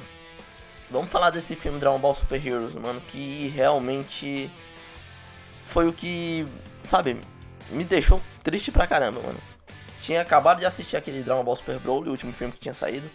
vamos 0.91 1.11
falar 1.11 1.31
desse 1.31 1.57
filme 1.57 1.79
Dragon 1.79 1.99
Ball 1.99 2.15
Super 2.15 2.45
Heroes, 2.45 2.75
mano, 2.75 3.01
que 3.09 3.49
realmente 3.49 4.51
foi 5.67 5.89
o 5.89 5.93
que, 5.93 6.47
sabe, 6.83 7.19
me 7.71 7.85
deixou 7.85 8.21
triste 8.43 8.71
pra 8.71 8.87
caramba, 8.87 9.21
mano. 9.21 9.39
Tinha 9.97 10.21
acabado 10.21 10.59
de 10.59 10.67
assistir 10.67 10.97
aquele 10.97 11.23
Dragon 11.23 11.45
Ball 11.45 11.57
Super 11.57 11.79
Broly, 11.79 12.09
o 12.09 12.13
último 12.13 12.33
filme 12.33 12.53
que 12.53 12.59
tinha 12.59 12.75
saído. 12.75 13.09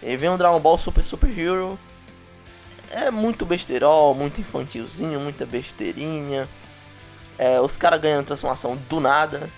E 0.00 0.16
vem 0.16 0.30
um 0.30 0.38
Dragon 0.38 0.60
Ball 0.60 0.78
Super 0.78 1.02
Super 1.02 1.36
Hero. 1.36 1.78
É 2.92 3.10
muito 3.10 3.44
besterol, 3.44 4.14
muito 4.14 4.40
infantilzinho, 4.40 5.18
muita 5.18 5.44
besteirinha. 5.44 6.48
É, 7.36 7.60
os 7.60 7.76
caras 7.76 8.00
ganhando 8.00 8.26
transformação 8.26 8.76
do 8.76 9.00
nada. 9.00 9.50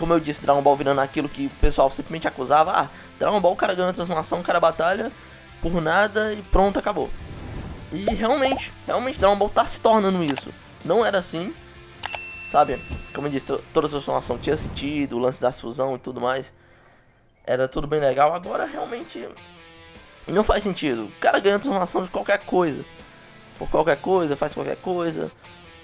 Como 0.00 0.14
eu 0.14 0.18
disse, 0.20 0.40
Dragon 0.40 0.62
Ball 0.62 0.74
virando 0.74 1.00
aquilo 1.02 1.28
que 1.28 1.46
o 1.46 1.50
pessoal 1.60 1.90
simplesmente 1.90 2.26
acusava. 2.26 2.72
Ah, 2.72 2.88
Dragon 3.18 3.38
Ball, 3.38 3.52
o 3.52 3.56
cara 3.56 3.74
ganha 3.74 3.90
a 3.90 3.92
transformação, 3.92 4.40
o 4.40 4.42
cara 4.42 4.58
batalha 4.58 5.12
por 5.60 5.78
nada 5.82 6.32
e 6.32 6.40
pronto, 6.44 6.78
acabou. 6.78 7.10
E 7.92 8.04
realmente, 8.14 8.72
realmente 8.86 9.18
Dragon 9.18 9.36
Ball 9.36 9.50
tá 9.50 9.66
se 9.66 9.78
tornando 9.78 10.24
isso. 10.24 10.48
Não 10.82 11.04
era 11.04 11.18
assim, 11.18 11.54
sabe? 12.46 12.82
Como 13.14 13.26
eu 13.26 13.30
disse, 13.30 13.44
to- 13.44 13.62
toda 13.74 13.86
a 13.86 13.90
transformação 13.90 14.38
tinha 14.38 14.56
sentido, 14.56 15.16
o 15.16 15.18
lance 15.18 15.38
da 15.38 15.52
fusão 15.52 15.94
e 15.96 15.98
tudo 15.98 16.18
mais. 16.18 16.50
Era 17.44 17.68
tudo 17.68 17.86
bem 17.86 18.00
legal. 18.00 18.34
Agora 18.34 18.64
realmente 18.64 19.28
não 20.26 20.42
faz 20.42 20.62
sentido. 20.62 21.04
O 21.04 21.12
cara 21.20 21.38
ganha 21.40 21.56
a 21.56 21.58
transformação 21.58 22.02
de 22.02 22.08
qualquer 22.08 22.38
coisa. 22.38 22.82
Por 23.58 23.68
qualquer 23.68 23.96
coisa, 23.98 24.34
faz 24.34 24.54
qualquer 24.54 24.76
coisa. 24.76 25.30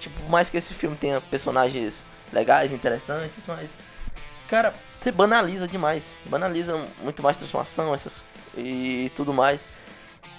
Tipo, 0.00 0.18
por 0.22 0.30
mais 0.30 0.48
que 0.48 0.56
esse 0.56 0.72
filme 0.72 0.96
tenha 0.96 1.20
personagens 1.20 2.02
legais, 2.32 2.72
interessantes, 2.72 3.44
mas. 3.46 3.78
Cara, 4.48 4.74
você 5.00 5.10
banaliza 5.10 5.66
demais. 5.66 6.14
Banaliza 6.26 6.76
muito 7.02 7.22
mais 7.22 7.36
transformação 7.36 7.94
essas, 7.94 8.22
e 8.56 9.10
tudo 9.14 9.32
mais. 9.32 9.66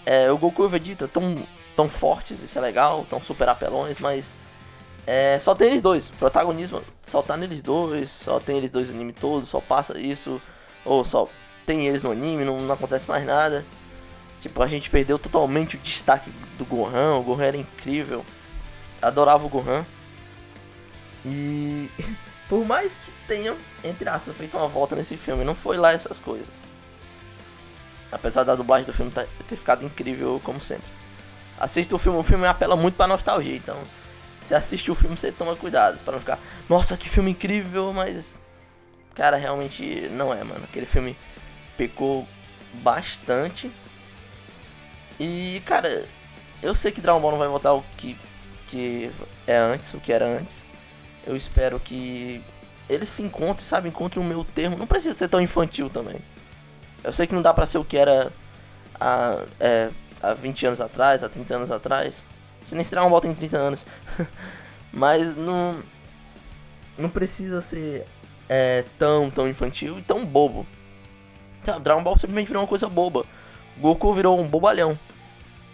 É, 0.06 0.32
o 0.32 0.38
Goku 0.38 0.64
e 0.64 0.66
o 0.66 0.70
Vegeta 0.70 1.08
tão, 1.08 1.46
tão 1.76 1.90
fortes, 1.90 2.42
isso 2.42 2.58
é 2.58 2.62
legal, 2.62 3.06
tão 3.10 3.22
super 3.22 3.50
apelões, 3.50 4.00
mas. 4.00 4.38
É, 5.06 5.40
só 5.40 5.56
tem 5.56 5.70
eles 5.70 5.82
dois. 5.82 6.10
Protagonismo 6.10 6.82
só 7.02 7.22
tá 7.22 7.38
neles 7.38 7.62
dois, 7.62 8.10
só 8.10 8.40
tem 8.40 8.58
eles 8.58 8.72
dois 8.72 8.90
no 8.90 8.96
anime 8.96 9.14
todo, 9.14 9.46
só 9.46 9.62
passa 9.62 9.98
isso. 9.98 10.42
Ou 10.84 11.04
só 11.06 11.30
tem 11.66 11.88
eles 11.88 12.04
no 12.04 12.12
anime, 12.12 12.44
não, 12.44 12.60
não 12.60 12.74
acontece 12.74 13.08
mais 13.08 13.26
nada. 13.26 13.66
Tipo, 14.42 14.62
a 14.62 14.68
gente 14.68 14.90
perdeu 14.90 15.18
totalmente 15.18 15.76
o 15.76 15.80
destaque 15.80 16.30
do 16.58 16.66
Gohan. 16.66 17.16
O 17.18 17.24
Gohan 17.24 17.44
era 17.44 17.58
incrível. 17.58 18.26
Adorava 19.02 19.46
o 19.46 19.50
Gohan. 19.50 19.86
E 21.26 21.90
por 22.50 22.66
mais 22.66 22.96
que 22.96 23.12
tenha, 23.28 23.56
entre 23.84 24.08
aspas, 24.10 24.36
feito 24.36 24.58
uma 24.58 24.68
volta 24.68 24.96
nesse 24.96 25.18
filme, 25.18 25.44
não 25.44 25.56
foi 25.56 25.78
lá 25.78 25.92
essas 25.92 26.20
coisas. 26.20 26.48
Apesar 28.12 28.44
da 28.44 28.56
dublagem 28.56 28.86
do 28.86 28.94
filme 28.94 29.12
tá- 29.12 29.28
ter 29.48 29.56
ficado 29.56 29.86
incrível 29.86 30.40
como 30.44 30.62
sempre. 30.62 30.88
Assista 31.60 31.96
o 31.96 32.00
filme, 32.00 32.18
o 32.20 32.24
filme 32.24 32.46
apela 32.46 32.76
muito 32.76 32.96
pra 32.96 33.08
nostalgia, 33.08 33.56
então 33.56 33.82
se 34.42 34.56
assiste 34.56 34.90
o 34.90 34.96
filme 34.96 35.18
você 35.18 35.32
toma 35.32 35.56
cuidado 35.58 36.02
para 36.04 36.14
não 36.14 36.20
ficar, 36.20 36.40
nossa, 36.70 36.96
que 36.96 37.10
filme 37.10 37.32
incrível, 37.32 37.92
mas 37.92 38.38
cara, 39.14 39.36
realmente 39.36 40.08
não 40.12 40.32
é, 40.34 40.44
mano. 40.44 40.64
Aquele 40.64 40.86
filme 40.86 41.18
pecou 41.76 42.28
bastante. 42.76 43.72
E, 45.20 45.62
cara, 45.66 46.06
eu 46.62 46.76
sei 46.76 46.92
que 46.92 47.02
Dragon 47.02 47.20
Ball 47.20 47.32
não 47.32 47.40
vai 47.40 47.48
voltar 47.48 47.70
ao 47.70 47.84
que, 47.98 48.16
que 48.68 49.12
é 49.48 49.58
antes, 49.58 49.94
o 49.96 50.00
que 50.00 50.14
era 50.14 50.26
antes. 50.26 50.67
Eu 51.28 51.36
espero 51.36 51.78
que 51.78 52.42
eles 52.90 53.10
se 53.10 53.22
encontrem, 53.22 53.66
sabe? 53.66 53.90
Encontrem 53.90 54.24
o 54.24 54.28
meu 54.28 54.46
termo. 54.46 54.78
Não 54.78 54.88
precisa 54.88 55.18
ser 55.18 55.28
tão 55.28 55.42
infantil 55.42 55.90
também. 55.90 56.16
Eu 57.04 57.12
sei 57.12 57.28
que 57.28 57.36
não 57.36 57.42
dá 57.42 57.54
pra 57.54 57.66
ser 57.66 57.78
o 57.78 57.84
que 57.84 57.98
era 57.98 58.32
há, 59.00 59.44
é, 59.60 59.90
há 60.24 60.34
20 60.34 60.68
anos 60.68 60.82
atrás, 60.82 61.22
há 61.22 61.28
30 61.28 61.56
anos 61.56 61.72
atrás. 61.72 62.24
Se 62.64 62.76
nem 62.76 62.84
se 62.84 62.92
Dragon 62.92 63.10
Ball 63.10 63.20
tem 63.20 63.34
30 63.34 63.58
anos. 63.58 63.86
Mas 64.92 65.36
não. 65.36 65.84
Não 66.98 67.10
precisa 67.10 67.62
ser 67.62 68.06
é, 68.48 68.86
tão, 68.98 69.30
tão 69.30 69.50
infantil 69.50 70.00
e 70.00 70.02
tão 70.02 70.26
bobo. 70.26 70.66
Sabe, 71.64 71.82
Dragon 71.82 72.02
Ball 72.02 72.18
simplesmente 72.18 72.48
virou 72.48 72.64
uma 72.64 72.70
coisa 72.70 72.88
boba. 72.88 73.26
Goku 73.78 74.14
virou 74.14 74.40
um 74.40 74.48
bobalhão. 74.48 74.98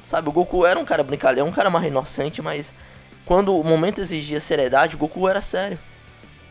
Sabe, 0.05 0.27
o 0.27 0.31
Goku 0.31 0.65
era 0.65 0.79
um 0.79 0.83
cara 0.83 1.03
brincalhão, 1.03 1.47
um 1.47 1.51
cara 1.51 1.69
mais 1.69 1.85
inocente, 1.85 2.41
mas 2.41 2.73
quando 3.25 3.57
o 3.57 3.63
momento 3.63 4.01
exigia 4.01 4.41
seriedade, 4.41 4.97
Goku 4.97 5.27
era 5.27 5.41
sério. 5.41 5.79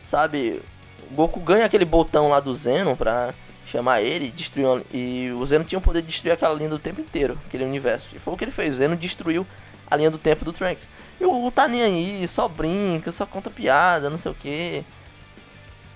Sabe, 0.03 0.61
o 1.09 1.13
Goku 1.13 1.39
ganha 1.39 1.65
aquele 1.65 1.85
botão 1.85 2.29
lá 2.29 2.39
do 2.39 2.53
Zeno 2.53 2.95
pra 2.95 3.33
chamar 3.65 4.01
ele 4.01 4.29
destruir 4.31 4.65
uma- 4.65 4.83
e 4.93 5.31
o 5.31 5.45
Zeno 5.45 5.63
tinha 5.63 5.79
o 5.79 5.81
poder 5.81 6.01
de 6.01 6.07
destruir 6.07 6.33
aquela 6.33 6.53
linha 6.53 6.69
do 6.69 6.79
tempo 6.79 6.99
inteiro, 6.99 7.37
aquele 7.47 7.63
universo. 7.63 8.07
E 8.13 8.19
foi 8.19 8.33
o 8.33 8.37
que 8.37 8.43
ele 8.43 8.51
fez, 8.51 8.73
o 8.73 8.77
Zeno 8.77 8.95
destruiu 8.95 9.47
a 9.89 9.95
linha 9.95 10.11
do 10.11 10.17
tempo 10.17 10.43
do 10.43 10.51
Trunks. 10.51 10.89
E 11.19 11.25
o 11.25 11.31
Goku 11.31 11.51
tá 11.51 11.67
nem 11.67 11.81
aí, 11.81 12.27
só 12.27 12.47
brinca, 12.47 13.11
só 13.11 13.25
conta 13.25 13.49
piada, 13.49 14.09
não 14.09 14.17
sei 14.17 14.31
o 14.31 14.35
que. 14.35 14.83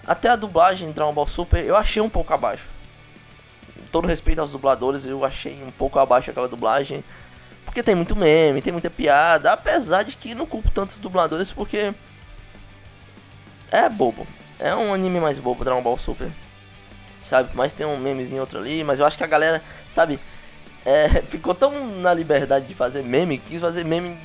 Até 0.06 0.30
a 0.30 0.36
dublagem 0.38 0.88
de 0.88 0.94
Dragon 0.94 1.12
Ball 1.14 1.28
Super 1.28 1.66
eu 1.66 1.76
achei 1.76 2.02
um 2.02 2.10
pouco 2.10 2.34
abaixo. 2.34 2.66
Todo 3.92 4.08
respeito 4.08 4.40
aos 4.40 4.52
dubladores, 4.52 5.06
eu 5.06 5.26
achei 5.26 5.62
um 5.64 5.72
pouco 5.72 6.00
abaixo 6.00 6.32
aquela 6.32 6.48
dublagem. 6.48 7.04
Porque 7.78 7.86
tem 7.86 7.94
muito 7.94 8.16
meme, 8.16 8.60
tem 8.60 8.74
muita 8.74 8.90
piada. 8.90 9.54
Apesar 9.54 10.02
de 10.02 10.18
que 10.18 10.34
não 10.34 10.48
culpo 10.48 10.72
tantos 10.72 10.98
dubladores 10.98 11.52
porque. 11.52 11.94
É 13.72 13.88
bobo. 13.88 14.26
É 14.58 14.74
um 14.74 14.92
anime 14.92 15.20
mais 15.20 15.38
bobo, 15.38 15.64
Dragon 15.64 15.84
Ball 15.84 15.96
Super. 15.96 16.32
Sabe? 17.22 17.52
Mas 17.54 17.74
tem 17.74 17.86
um 17.86 17.96
memezinho 17.96 18.42
outro 18.42 18.58
ali. 18.58 18.84
Mas 18.84 19.00
eu 19.00 19.06
acho 19.06 19.16
que 19.16 19.24
a 19.24 19.28
galera, 19.28 19.62
sabe? 19.92 20.20
É, 20.84 21.22
ficou 21.30 21.54
tão 21.54 21.88
na 22.00 22.16
liberdade 22.16 22.66
de 22.66 22.74
fazer 22.74 23.04
meme, 23.04 23.38
quis 23.38 23.62
fazer 23.62 23.86
meme 23.86 24.18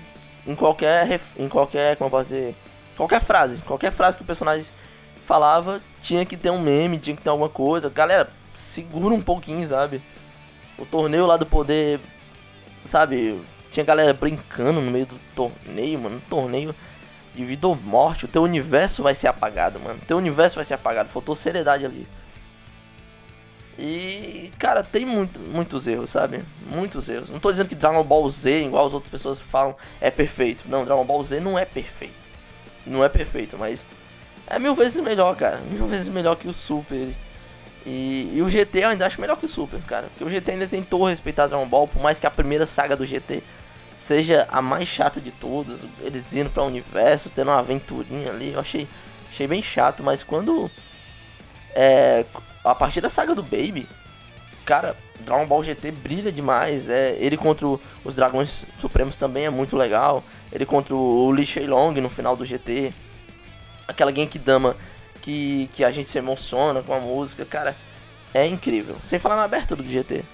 em 0.47 0.55
qualquer. 0.55 1.21
Em 1.39 1.47
qualquer. 1.47 1.97
Como 1.97 2.07
eu 2.07 2.11
posso 2.11 2.31
dizer? 2.31 2.57
Qualquer 2.97 3.21
frase. 3.21 3.61
Qualquer 3.61 3.93
frase 3.93 4.17
que 4.17 4.23
o 4.23 4.27
personagem 4.27 4.65
falava, 5.27 5.83
tinha 6.01 6.25
que 6.25 6.39
ter 6.39 6.49
um 6.49 6.59
meme, 6.59 6.97
tinha 6.97 7.15
que 7.15 7.21
ter 7.21 7.29
alguma 7.29 7.51
coisa. 7.51 7.91
Galera, 7.91 8.31
segura 8.55 9.15
um 9.15 9.21
pouquinho, 9.21 9.69
sabe? 9.69 10.01
O 10.79 10.87
torneio 10.87 11.27
lá 11.27 11.37
do 11.37 11.45
poder, 11.45 12.01
sabe? 12.85 13.41
Tinha 13.71 13.85
galera 13.85 14.13
brincando 14.13 14.81
no 14.81 14.91
meio 14.91 15.07
do 15.07 15.19
torneio, 15.35 15.99
mano. 15.99 16.17
Um 16.17 16.21
torneio 16.21 16.75
de 17.35 17.45
vida 17.45 17.67
ou 17.67 17.75
morte. 17.75 18.25
O 18.25 18.29
teu 18.29 18.43
universo 18.43 19.03
vai 19.03 19.15
ser 19.15 19.29
apagado, 19.29 19.81
mano. 19.81 19.99
O 20.03 20.07
teu 20.07 20.19
universo 20.19 20.57
vai 20.57 20.65
ser 20.65 20.75
apagado. 20.75 21.09
Faltou 21.09 21.35
seriedade 21.35 21.85
ali. 21.85 22.07
E, 23.79 24.53
cara, 24.59 24.83
tem 24.83 25.07
muito, 25.07 25.41
muitos 25.41 25.87
erros, 25.87 26.11
sabe? 26.11 26.45
Muitos 26.67 27.09
erros. 27.09 27.31
Não 27.31 27.41
tô 27.41 27.51
dizendo 27.51 27.69
que 27.69 27.75
Dragon 27.75 28.05
Ball 28.05 28.29
Z, 28.29 28.67
igual 28.67 28.87
as 28.87 28.93
outras 28.93 29.11
pessoas 29.11 29.41
falam, 29.41 29.75
é 30.01 30.11
perfeito. 30.11 30.65
Não, 30.69 30.85
Dragon 30.85 31.05
Ball 31.05 31.25
Z 31.25 31.41
não 31.41 31.59
é 31.59 31.65
perfeito. 31.65 32.15
Não 32.87 33.03
é 33.03 33.09
perfeito, 33.09 33.57
mas 33.57 33.85
é 34.47 34.59
mil 34.59 34.75
vezes 34.75 35.03
melhor, 35.03 35.35
cara. 35.37 35.59
Mil 35.71 35.87
vezes 35.87 36.09
melhor 36.09 36.37
que 36.37 36.49
o 36.49 36.53
Super. 36.53 37.09
E, 37.85 38.31
e 38.35 38.43
o 38.43 38.49
GT 38.49 38.81
eu 38.85 38.89
ainda 38.91 39.07
acho 39.07 39.21
melhor 39.21 39.37
que 39.37 39.45
o 39.45 39.49
Super, 39.49 39.81
cara. 39.83 40.07
Porque 40.09 40.25
o 40.25 40.31
GT 40.31 40.53
ainda 40.53 40.67
tentou 40.67 41.05
respeitar 41.09 41.47
Dragon 41.47 41.67
Ball, 41.67 41.89
por 41.89 42.01
mais 42.03 42.21
que 42.21 42.27
a 42.27 42.31
primeira 42.31 42.67
saga 42.67 42.97
do 42.97 43.05
GT 43.05 43.43
seja 43.97 44.47
a 44.51 44.61
mais 44.63 44.87
chata 44.89 45.21
de 45.21 45.31
todas. 45.33 45.81
Eles 46.01 46.35
indo 46.35 46.51
pra 46.51 46.63
universo, 46.65 47.31
tendo 47.31 47.51
uma 47.51 47.59
aventurinha 47.59 48.31
ali. 48.31 48.53
Eu 48.53 48.61
achei, 48.61 48.87
achei 49.31 49.47
bem 49.47 49.63
chato, 49.63 50.03
mas 50.03 50.23
quando. 50.23 50.71
É. 51.75 52.25
A 52.65 52.75
partir 52.75 53.01
da 53.01 53.09
saga 53.09 53.35
do 53.35 53.43
Baby, 53.43 53.89
cara, 54.65 54.97
Dragon 55.21 55.47
Ball 55.47 55.65
GT 55.65 55.91
brilha 55.91 56.31
demais. 56.31 56.89
É, 56.89 57.17
ele 57.19 57.37
contra 57.37 57.67
o- 57.67 57.81
os 58.05 58.15
Dragões 58.15 58.65
Supremos 58.81 59.17
também 59.17 59.47
é 59.47 59.51
muito 59.51 59.77
legal. 59.77 60.23
Ele 60.53 60.65
contra 60.65 60.95
o 60.95 61.33
Li 61.33 61.45
Shenlong 61.45 62.01
no 62.01 62.09
final 62.09 62.37
do 62.37 62.45
GT. 62.45 62.93
Aquela 63.89 64.15
Genkidama 64.15 64.77
que, 65.23 65.71
que 65.73 65.83
a 65.83 65.91
gente 65.91 66.11
se 66.11 66.19
emociona 66.19 66.83
com 66.83 66.93
a 66.93 67.01
música, 67.01 67.47
cara, 67.47 67.75
é 68.35 68.47
incrível. 68.47 68.97
Sem 69.03 69.19
falar 69.19 69.37
na 69.37 69.45
abertura 69.45 69.83
do 69.83 69.89
GT. 69.89 70.25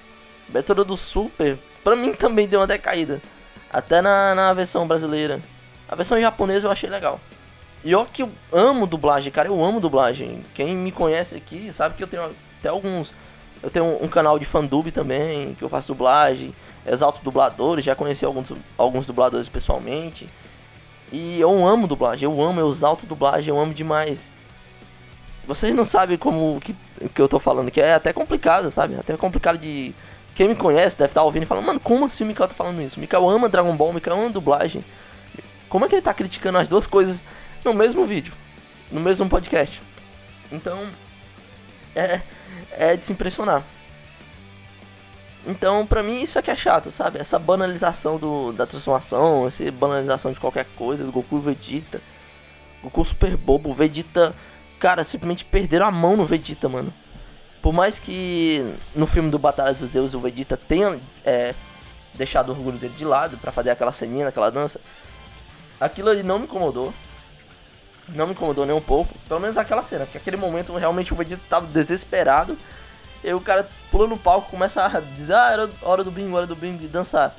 A 0.47 0.50
abertura 0.50 0.83
do 0.83 0.97
Super, 0.97 1.59
pra 1.85 1.95
mim 1.95 2.12
também 2.12 2.49
deu 2.49 2.59
uma 2.61 2.66
decaída. 2.66 3.23
Até 3.71 4.00
na, 4.00 4.35
na 4.35 4.52
versão 4.52 4.88
brasileira. 4.88 5.40
A 5.88 5.95
versão 5.95 6.21
japonesa 6.21 6.66
eu 6.66 6.73
achei 6.73 6.88
legal. 6.88 7.21
E 7.85 7.95
ó 7.95 8.04
que 8.04 8.23
eu 8.23 8.30
amo 8.52 8.87
dublagem, 8.87 9.30
cara, 9.30 9.49
eu 9.49 9.64
amo 9.64 9.78
dublagem. 9.78 10.42
Quem 10.54 10.76
me 10.76 10.90
conhece 10.90 11.37
aqui 11.37 11.73
sabe 11.73 11.95
que 11.95 12.02
eu 12.02 12.09
tenho 12.09 12.35
até 12.59 12.68
alguns. 12.68 13.14
Eu 13.62 13.71
tenho 13.71 14.02
um 14.02 14.09
canal 14.09 14.38
de 14.38 14.45
fandub 14.45 14.90
também, 14.90 15.54
que 15.54 15.62
eu 15.62 15.68
faço 15.68 15.88
dublagem, 15.88 16.54
exalto 16.87 17.21
dubladores, 17.23 17.85
já 17.85 17.95
conheci 17.95 18.25
alguns, 18.25 18.52
alguns 18.76 19.04
dubladores 19.04 19.49
pessoalmente. 19.49 20.28
E 21.11 21.40
eu 21.40 21.66
amo 21.66 21.87
dublagem, 21.87 22.25
eu 22.25 22.40
amo, 22.42 22.61
eu 22.61 22.71
exalto 22.71 23.07
dublagem, 23.07 23.52
eu 23.52 23.59
amo 23.59 23.75
demais. 23.75 24.30
Vocês 25.49 25.75
não 25.75 25.83
sabem 25.83 26.19
como 26.19 26.61
que, 26.61 26.76
que 27.14 27.23
eu 27.23 27.26
tô 27.26 27.38
falando, 27.38 27.71
que 27.71 27.81
é 27.81 27.95
até 27.95 28.12
complicado, 28.12 28.71
sabe? 28.71 28.97
Até 28.97 29.17
complicado 29.17 29.57
de. 29.57 29.95
Quem 30.35 30.47
me 30.47 30.55
conhece 30.55 30.97
deve 30.99 31.11
estar 31.11 31.23
ouvindo 31.23 31.45
e 31.45 31.47
falando, 31.47 31.64
mano, 31.64 31.81
como 31.81 32.05
assim 32.05 32.23
o 32.23 32.26
Mikael 32.26 32.49
tá 32.49 32.55
falando 32.55 32.83
isso? 32.83 32.99
O 32.99 33.00
Mikael 33.00 33.26
ama 33.26 33.49
Dragon 33.49 33.75
Ball, 33.75 33.88
o 33.88 33.93
Mikael 33.95 34.19
ama 34.21 34.28
dublagem. 34.28 34.85
Como 35.71 35.87
é 35.87 35.88
que 35.88 35.95
ele 35.95 36.02
tá 36.02 36.12
criticando 36.12 36.59
as 36.59 36.69
duas 36.69 36.87
coisas 36.87 37.25
no 37.64 37.73
mesmo 37.73 38.05
vídeo? 38.05 38.35
No 38.93 39.00
mesmo 39.00 39.26
podcast? 39.26 39.81
Então. 40.52 40.87
É. 41.97 42.21
É 42.73 42.95
de 42.95 43.07
se 43.07 43.12
impressionar. 43.14 43.64
Então, 45.47 45.87
pra 45.87 46.02
mim, 46.02 46.21
isso 46.21 46.38
é 46.38 46.43
que 46.43 46.50
é 46.50 46.57
chato, 46.57 46.90
sabe? 46.90 47.19
Essa 47.19 47.38
banalização 47.38 48.19
do, 48.19 48.52
da 48.52 48.67
transformação, 48.67 49.47
essa 49.47 49.73
banalização 49.73 50.31
de 50.31 50.38
qualquer 50.38 50.67
coisa, 50.76 51.05
do 51.05 51.11
Goku 51.11 51.38
e 51.38 51.40
Vegeta. 51.40 52.02
Goku 52.83 53.02
super 53.02 53.35
bobo, 53.35 53.73
Vegeta. 53.73 54.35
Cara, 54.78 55.02
simplesmente 55.02 55.44
perderam 55.44 55.87
a 55.87 55.90
mão 55.90 56.16
no 56.16 56.25
Vegeta, 56.25 56.68
mano. 56.68 56.92
Por 57.61 57.73
mais 57.73 57.99
que 57.99 58.75
no 58.94 59.06
filme 59.06 59.30
do 59.30 59.38
Batalha 59.38 59.75
dos 59.75 59.90
Deuses 59.90 60.14
o 60.14 60.20
Vegeta 60.20 60.56
tenha 60.56 61.00
é, 61.25 61.54
deixado 62.14 62.50
o 62.50 62.52
orgulho 62.52 62.78
dele 62.78 62.94
de 62.97 63.04
lado 63.04 63.37
pra 63.38 63.50
fazer 63.50 63.70
aquela 63.70 63.90
ceninha, 63.90 64.28
aquela 64.28 64.50
dança, 64.50 64.80
aquilo 65.80 66.11
ali 66.11 66.23
não 66.23 66.38
me 66.38 66.44
incomodou. 66.44 66.94
não 68.08 68.26
me 68.26 68.32
incomodou 68.32 68.64
nem 68.64 68.75
um 68.75 68.80
pouco. 68.80 69.12
Pelo 69.26 69.40
menos 69.40 69.58
aquela 69.58 69.82
cena, 69.82 70.04
porque 70.04 70.18
aquele 70.18 70.37
momento 70.37 70.75
realmente 70.76 71.12
o 71.12 71.16
Vegeta 71.16 71.42
tava 71.49 71.66
desesperado. 71.66 72.56
E 73.25 73.32
o 73.32 73.40
cara 73.40 73.68
pula 73.90 74.06
no 74.06 74.16
palco, 74.16 74.50
começa 74.50 74.87
a 74.87 75.00
dizer, 75.00 75.35
ah, 75.35 75.50
era 75.50 75.70
hora 75.82 76.04
do 76.04 76.11
bingo, 76.11 76.37
hora 76.37 76.47
do 76.47 76.54
bingo, 76.54 76.85
e 76.85 76.87
dançar. 76.87 77.35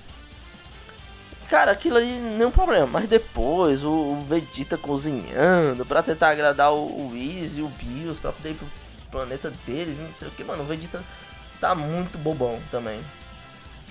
Cara, 1.50 1.72
aquilo 1.72 1.98
ali 1.98 2.12
nenhum 2.12 2.52
problema. 2.52 2.86
Mas 2.86 3.08
depois, 3.10 3.84
o, 3.84 3.90
o 3.90 4.22
Vegeta 4.22 4.78
cozinhando 4.78 5.84
pra 5.84 6.04
tentar 6.04 6.30
agradar 6.30 6.72
o, 6.72 7.10
o 7.10 7.16
e 7.16 7.62
o 7.62 7.68
Bills 7.70 8.22
pra 8.22 8.32
poder 8.32 8.52
ir 8.52 8.56
pro 8.56 8.68
planeta 9.10 9.52
deles 9.66 9.98
não 9.98 10.12
sei 10.12 10.28
o 10.28 10.32
que, 10.32 10.44
mano. 10.44 10.62
O 10.62 10.66
Vegeta 10.68 11.04
tá 11.60 11.74
muito 11.74 12.20
bobão 12.20 12.60
também. 12.70 13.04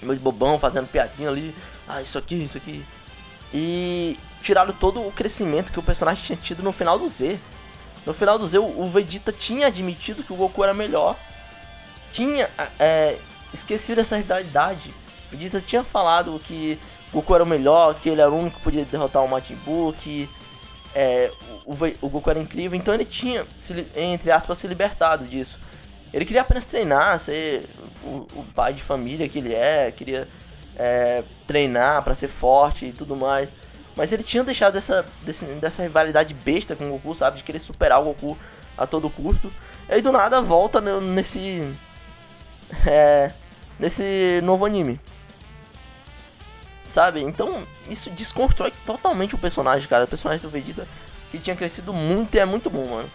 Muito 0.00 0.22
bobão, 0.22 0.58
fazendo 0.58 0.86
piadinha 0.86 1.28
ali. 1.28 1.52
Ah, 1.88 2.00
isso 2.00 2.16
aqui, 2.16 2.36
isso 2.36 2.56
aqui. 2.56 2.86
E 3.52 4.16
tiraram 4.40 4.72
todo 4.72 5.04
o 5.04 5.10
crescimento 5.10 5.72
que 5.72 5.80
o 5.80 5.82
personagem 5.82 6.24
tinha 6.24 6.38
tido 6.38 6.62
no 6.62 6.70
final 6.70 6.96
do 6.96 7.08
Z. 7.08 7.40
No 8.06 8.14
final 8.14 8.38
do 8.38 8.46
Z, 8.46 8.58
o 8.58 8.86
Vegeta 8.86 9.32
tinha 9.32 9.66
admitido 9.66 10.22
que 10.22 10.32
o 10.32 10.36
Goku 10.36 10.62
era 10.62 10.72
melhor. 10.72 11.16
Tinha 12.12 12.48
é, 12.78 13.18
esquecido 13.52 14.00
essa 14.00 14.16
rivalidade. 14.16 14.94
O 15.26 15.36
Vegeta 15.36 15.60
tinha 15.60 15.82
falado 15.82 16.40
que 16.44 16.78
Goku 17.12 17.34
era 17.34 17.44
o 17.44 17.46
melhor, 17.46 17.94
que 17.94 18.08
ele 18.08 18.20
era 18.20 18.30
o 18.30 18.36
único 18.38 18.58
que 18.58 18.64
podia 18.64 18.84
derrotar 18.84 19.24
o 19.24 19.28
Majin 19.28 19.56
Buu, 19.64 19.92
que 19.92 20.28
é, 20.94 21.30
o, 21.64 21.74
o 22.02 22.08
Goku 22.08 22.30
era 22.30 22.38
incrível. 22.38 22.78
Então 22.78 22.92
ele 22.92 23.04
tinha, 23.04 23.46
se 23.56 23.86
entre 23.96 24.30
aspas, 24.30 24.58
se 24.58 24.66
libertado 24.66 25.24
disso. 25.24 25.58
Ele 26.12 26.24
queria 26.24 26.42
apenas 26.42 26.64
treinar, 26.64 27.18
ser 27.18 27.68
o, 28.02 28.26
o 28.34 28.44
pai 28.54 28.72
de 28.72 28.82
família 28.82 29.28
que 29.28 29.38
ele 29.38 29.54
é, 29.54 29.90
queria 29.90 30.26
é, 30.76 31.22
treinar 31.46 32.02
pra 32.02 32.14
ser 32.14 32.28
forte 32.28 32.86
e 32.86 32.92
tudo 32.92 33.14
mais. 33.16 33.52
Mas 33.94 34.12
ele 34.12 34.22
tinha 34.22 34.44
deixado 34.44 34.74
dessa, 34.74 35.04
dessa 35.60 35.82
rivalidade 35.82 36.32
besta 36.32 36.76
com 36.76 36.86
o 36.86 36.90
Goku, 36.90 37.14
sabe? 37.14 37.38
De 37.38 37.44
querer 37.44 37.58
superar 37.58 38.00
o 38.00 38.04
Goku 38.04 38.38
a 38.76 38.86
todo 38.86 39.10
custo. 39.10 39.50
E 39.88 39.94
aí 39.94 40.02
do 40.02 40.12
nada 40.12 40.40
volta 40.40 40.80
ne- 40.80 41.00
nesse. 41.00 41.68
É, 42.86 43.32
nesse 43.80 44.40
novo 44.42 44.66
anime. 44.66 45.00
Sabe? 46.88 47.20
Então 47.20 47.64
isso 47.88 48.08
desconstrói 48.10 48.72
totalmente 48.86 49.34
o 49.34 49.38
personagem, 49.38 49.86
cara. 49.86 50.06
O 50.06 50.08
personagem 50.08 50.42
do 50.42 50.48
Vegeta 50.48 50.88
que 51.30 51.38
tinha 51.38 51.54
crescido 51.54 51.92
muito 51.92 52.34
e 52.34 52.38
é 52.38 52.46
muito 52.46 52.70
bom, 52.70 52.86
mano. 52.86 53.10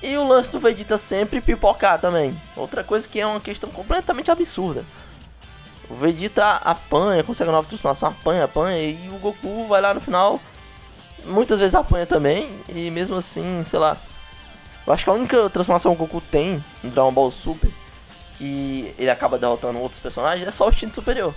E 0.00 0.16
o 0.16 0.26
lance 0.26 0.50
do 0.50 0.60
Vegeta 0.60 0.96
sempre 0.96 1.40
pipocar 1.40 2.00
também. 2.00 2.40
Outra 2.56 2.84
coisa 2.84 3.08
que 3.08 3.20
é 3.20 3.26
uma 3.26 3.40
questão 3.40 3.70
completamente 3.70 4.30
absurda. 4.30 4.84
O 5.90 5.96
Vegeta 5.96 6.44
apanha, 6.64 7.24
consegue 7.24 7.50
uma 7.50 7.56
nova 7.56 7.68
transformação, 7.68 8.10
apanha, 8.10 8.44
apanha, 8.44 8.78
e 8.78 9.08
o 9.08 9.18
Goku 9.18 9.66
vai 9.66 9.80
lá 9.80 9.92
no 9.92 10.00
final. 10.00 10.40
Muitas 11.24 11.58
vezes 11.58 11.74
apanha 11.74 12.06
também, 12.06 12.48
e 12.68 12.90
mesmo 12.90 13.16
assim, 13.16 13.62
sei 13.64 13.78
lá. 13.78 13.96
Eu 14.86 14.92
acho 14.92 15.04
que 15.04 15.10
a 15.10 15.12
única 15.12 15.50
transformação 15.50 15.94
que 15.94 16.02
o 16.02 16.06
Goku 16.06 16.20
tem 16.20 16.64
no 16.82 16.90
Dragon 16.90 17.12
Ball 17.12 17.30
Super, 17.30 17.70
que 18.38 18.94
ele 18.96 19.10
acaba 19.10 19.38
derrotando 19.38 19.78
outros 19.80 20.00
personagens, 20.00 20.46
é 20.46 20.50
só 20.50 20.66
o 20.66 20.70
instinto 20.70 20.94
superior. 20.94 21.34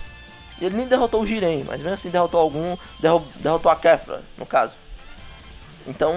Ele 0.62 0.76
nem 0.78 0.88
derrotou 0.88 1.22
o 1.22 1.26
Jiren, 1.28 1.64
mas 1.66 1.82
mesmo 1.82 1.94
assim 1.94 2.10
derrotou 2.10 2.40
algum, 2.40 2.78
derro- 3.00 3.26
derrotou 3.38 3.72
a 3.72 3.76
Kefra, 3.76 4.22
no 4.38 4.46
caso. 4.46 4.76
Então, 5.86 6.14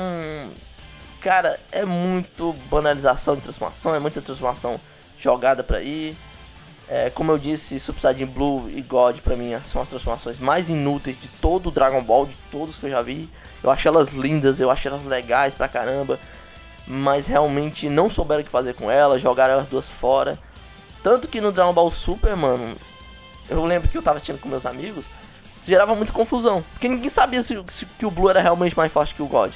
cara, 1.20 1.58
é 1.72 1.84
muito 1.84 2.54
banalização 2.70 3.34
de 3.34 3.42
transformação, 3.42 3.94
é 3.94 3.98
muita 3.98 4.20
transformação 4.22 4.80
jogada 5.18 5.62
pra 5.64 5.82
ir. 5.82 6.16
É, 6.88 7.10
como 7.10 7.32
eu 7.32 7.38
disse, 7.38 7.78
Super 7.78 8.00
Saiyajin 8.00 8.24
Blue 8.26 8.70
e 8.70 8.80
God 8.80 9.18
pra 9.20 9.36
mim 9.36 9.50
são 9.62 9.82
as 9.82 9.88
transformações 9.88 10.38
mais 10.38 10.70
inúteis 10.70 11.20
de 11.20 11.28
todo 11.28 11.66
o 11.68 11.70
Dragon 11.70 12.02
Ball, 12.02 12.24
de 12.26 12.36
todos 12.50 12.78
que 12.78 12.86
eu 12.86 12.90
já 12.90 13.02
vi. 13.02 13.28
Eu 13.62 13.70
acho 13.70 13.86
elas 13.88 14.10
lindas, 14.12 14.58
eu 14.60 14.70
acho 14.70 14.88
elas 14.88 15.04
legais 15.04 15.54
pra 15.54 15.68
caramba, 15.68 16.18
mas 16.86 17.26
realmente 17.26 17.90
não 17.90 18.08
souberam 18.08 18.40
o 18.40 18.44
que 18.44 18.50
fazer 18.50 18.72
com 18.74 18.90
elas, 18.90 19.20
jogaram 19.20 19.52
elas 19.54 19.68
duas 19.68 19.90
fora. 19.90 20.38
Tanto 21.02 21.28
que 21.28 21.42
no 21.42 21.52
Dragon 21.52 21.74
Ball 21.74 21.90
Super, 21.90 22.34
mano, 22.34 22.74
eu 23.48 23.64
lembro 23.64 23.88
que 23.88 23.96
eu 23.96 24.02
tava 24.02 24.16
assistindo 24.16 24.38
com 24.38 24.48
meus 24.48 24.66
amigos, 24.66 25.04
gerava 25.66 25.94
muita 25.94 26.12
confusão, 26.12 26.64
porque 26.72 26.88
ninguém 26.88 27.08
sabia 27.08 27.42
se, 27.42 27.54
se 27.68 27.86
que 27.86 28.06
o 28.06 28.10
Blue 28.10 28.30
era 28.30 28.40
realmente 28.40 28.76
mais 28.76 28.92
forte 28.92 29.14
que 29.14 29.22
o 29.22 29.26
God. 29.26 29.52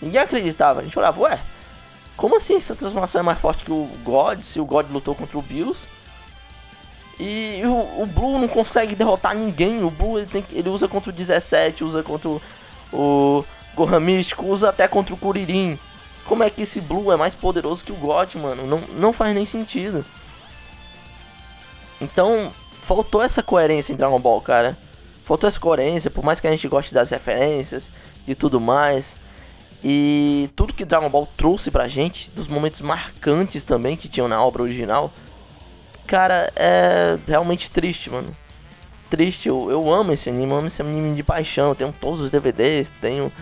Ninguém 0.00 0.20
acreditava, 0.20 0.80
a 0.80 0.82
gente 0.82 0.98
olhava, 0.98 1.20
ué, 1.20 1.38
como 2.16 2.36
assim 2.36 2.56
essa 2.56 2.74
transformação 2.74 3.20
é 3.20 3.22
mais 3.22 3.40
forte 3.40 3.64
que 3.64 3.72
o 3.72 3.88
God, 4.04 4.40
se 4.42 4.60
o 4.60 4.64
God 4.64 4.90
lutou 4.90 5.14
contra 5.14 5.38
o 5.38 5.42
Bills? 5.42 5.88
E 7.18 7.62
o, 7.64 8.02
o 8.02 8.06
Blue 8.06 8.38
não 8.38 8.48
consegue 8.48 8.94
derrotar 8.94 9.34
ninguém. 9.34 9.82
O 9.82 9.90
Blue 9.90 10.18
ele, 10.18 10.26
tem, 10.26 10.44
ele 10.50 10.68
usa 10.68 10.88
contra 10.88 11.10
o 11.10 11.12
17, 11.12 11.84
usa 11.84 12.02
contra 12.02 12.28
o, 12.28 12.42
o 12.92 13.44
Gohan 13.74 14.00
Místico, 14.00 14.46
usa 14.46 14.70
até 14.70 14.88
contra 14.88 15.14
o 15.14 15.16
Kuririn. 15.18 15.78
Como 16.26 16.42
é 16.42 16.50
que 16.50 16.62
esse 16.62 16.80
Blue 16.80 17.12
é 17.12 17.16
mais 17.16 17.34
poderoso 17.34 17.84
que 17.84 17.92
o 17.92 17.96
God, 17.96 18.34
mano? 18.36 18.66
Não, 18.66 18.78
não 18.96 19.12
faz 19.12 19.34
nem 19.34 19.44
sentido. 19.44 20.04
Então, 22.00 22.52
faltou 22.82 23.22
essa 23.22 23.42
coerência 23.42 23.92
em 23.92 23.96
Dragon 23.96 24.20
Ball, 24.20 24.40
cara. 24.40 24.76
Faltou 25.24 25.48
essa 25.48 25.58
coerência, 25.58 26.10
por 26.10 26.22
mais 26.24 26.40
que 26.40 26.46
a 26.46 26.50
gente 26.50 26.68
goste 26.68 26.92
das 26.92 27.10
referências 27.10 27.90
e 28.26 28.34
tudo 28.34 28.60
mais. 28.60 29.18
E 29.82 30.50
tudo 30.54 30.74
que 30.74 30.84
Dragon 30.84 31.08
Ball 31.08 31.26
trouxe 31.36 31.70
pra 31.70 31.88
gente, 31.88 32.30
dos 32.30 32.48
momentos 32.48 32.80
marcantes 32.80 33.64
também 33.64 33.96
que 33.96 34.08
tinham 34.08 34.28
na 34.28 34.44
obra 34.44 34.62
original, 34.62 35.12
cara, 36.06 36.52
é 36.54 37.18
realmente 37.26 37.70
triste, 37.70 38.10
mano. 38.10 38.28
Triste, 39.08 39.48
eu, 39.48 39.70
eu 39.70 39.92
amo 39.92 40.12
esse 40.12 40.28
anime, 40.28 40.52
amo 40.52 40.66
esse 40.66 40.82
anime 40.82 41.14
de 41.14 41.22
paixão. 41.22 41.70
Eu 41.70 41.74
tenho 41.74 41.94
todos 42.00 42.20
os 42.20 42.30
DVDs, 42.30 42.90
tenho. 43.00 43.32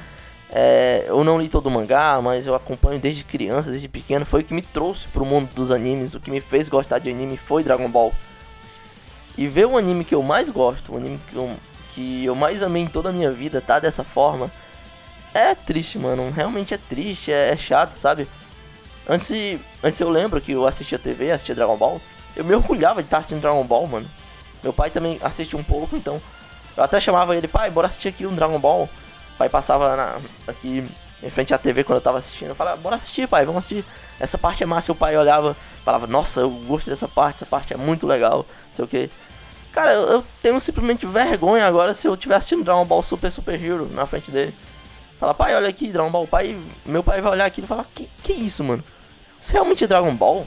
é, 0.51 1.05
eu 1.09 1.23
não 1.25 1.41
li 1.41 1.49
todo 1.49 1.67
o 1.67 1.71
mangá, 1.71 2.21
mas 2.23 2.47
eu 2.47 2.55
acompanho 2.55 2.99
desde 2.99 3.25
criança, 3.25 3.71
desde 3.71 3.89
pequeno. 3.89 4.25
Foi 4.25 4.41
o 4.41 4.45
que 4.45 4.55
me 4.55 4.63
trouxe 4.63 5.09
pro 5.09 5.25
mundo 5.25 5.49
dos 5.55 5.71
animes, 5.71 6.15
o 6.15 6.21
que 6.21 6.31
me 6.31 6.41
fez 6.41 6.69
gostar 6.69 6.99
de 6.99 7.11
anime 7.11 7.37
foi 7.37 7.63
Dragon 7.63 7.89
Ball. 7.89 8.13
E 9.41 9.49
ver 9.49 9.65
o 9.65 9.79
anime 9.79 10.05
que 10.05 10.15
eu 10.15 10.23
mais 10.23 10.51
gosto, 10.51 10.93
o 10.93 10.99
anime 10.99 11.19
que 11.27 11.35
eu, 11.35 11.57
que 11.95 12.27
eu 12.27 12.35
mais 12.35 12.63
amei 12.63 12.83
em 12.83 12.87
toda 12.87 13.09
a 13.09 13.13
minha 13.13 13.31
vida, 13.33 13.59
tá 13.59 13.79
dessa 13.79 14.05
forma, 14.05 14.51
é 15.33 15.55
triste, 15.55 15.99
mano. 15.99 16.31
Realmente 16.31 16.75
é 16.75 16.77
triste, 16.77 17.33
é, 17.33 17.49
é 17.49 17.57
chato, 17.57 17.93
sabe? 17.93 18.29
Antes, 19.09 19.59
antes 19.83 19.99
eu 19.99 20.11
lembro 20.11 20.43
que 20.43 20.53
eu 20.53 20.67
assistia 20.67 20.99
TV, 20.99 21.31
assistia 21.31 21.55
Dragon 21.55 21.75
Ball. 21.79 21.99
Eu 22.37 22.45
me 22.45 22.55
orgulhava 22.55 23.01
de 23.03 23.07
estar 23.07 23.17
assistindo 23.17 23.41
Dragon 23.41 23.65
Ball, 23.65 23.87
mano. 23.87 24.11
Meu 24.63 24.75
pai 24.75 24.91
também 24.91 25.19
assiste 25.23 25.57
um 25.57 25.65
pouco, 25.65 25.97
então. 25.97 26.21
Eu 26.77 26.85
até 26.85 27.01
chamava 27.01 27.35
ele, 27.35 27.49
pai, 27.49 27.71
bora 27.71 27.87
assistir 27.87 28.09
aqui 28.09 28.27
um 28.27 28.35
Dragon 28.35 28.59
Ball. 28.61 28.91
O 29.35 29.39
pai 29.39 29.49
passava 29.49 29.97
na- 29.97 30.19
aqui 30.47 30.87
em 31.23 31.31
frente 31.31 31.55
à 31.55 31.57
TV 31.59 31.83
quando 31.83 31.97
eu 31.97 32.03
tava 32.03 32.19
assistindo. 32.19 32.49
Eu 32.51 32.55
falava, 32.55 32.77
bora 32.77 32.97
assistir, 32.97 33.27
pai, 33.27 33.47
vamos 33.47 33.65
assistir. 33.65 33.87
Essa 34.21 34.37
parte 34.37 34.63
é 34.63 34.67
massa. 34.67 34.91
E 34.91 34.93
o 34.93 34.95
pai 34.95 35.17
olhava, 35.17 35.57
falava, 35.83 36.07
nossa, 36.07 36.41
eu 36.41 36.51
gosto 36.51 36.91
dessa 36.91 37.09
parte, 37.09 37.37
essa 37.37 37.47
parte 37.47 37.73
é 37.73 37.77
muito 37.79 38.07
legal. 38.07 38.45
Não 38.69 38.75
sei 38.75 38.85
o 38.85 38.89
que. 38.89 39.11
Cara, 39.73 39.93
eu, 39.93 40.03
eu 40.09 40.25
tenho 40.43 40.59
simplesmente 40.61 41.07
vergonha 41.07 41.67
agora 41.67 41.95
se 41.95 42.07
eu 42.07 42.15
estiver 42.15 42.37
assistindo 42.37 42.65
Dragon 42.65 42.85
Ball 42.85 43.03
Super 43.03 43.31
Super 43.31 43.63
Hero 43.63 43.89
na 43.93 44.07
frente 44.07 44.31
dele. 44.31 44.55
Fala, 45.19 45.35
pai, 45.35 45.55
olha 45.55 45.69
aqui, 45.69 45.93
Dragon 45.93 46.11
Ball. 46.11 46.27
Pai, 46.27 46.59
meu 46.85 47.03
pai 47.03 47.21
vai 47.21 47.33
olhar 47.33 47.45
aquilo 47.45 47.67
e 47.67 47.69
falar, 47.69 47.87
que, 47.95 48.09
que 48.23 48.33
isso, 48.33 48.65
mano? 48.65 48.83
Isso 49.41 49.53
realmente 49.53 49.85
é 49.85 49.87
Dragon 49.87 50.15
Ball? 50.15 50.47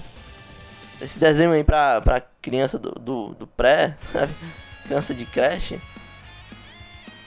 Esse 1.02 1.20
desenho 1.20 1.52
aí 1.52 1.64
pra, 1.64 2.02
pra 2.02 2.22
criança 2.42 2.78
do, 2.78 2.92
do, 2.92 3.34
do 3.36 3.48
pré, 3.48 3.98
criança 4.86 5.14
de 5.14 5.26
creche. 5.26 5.80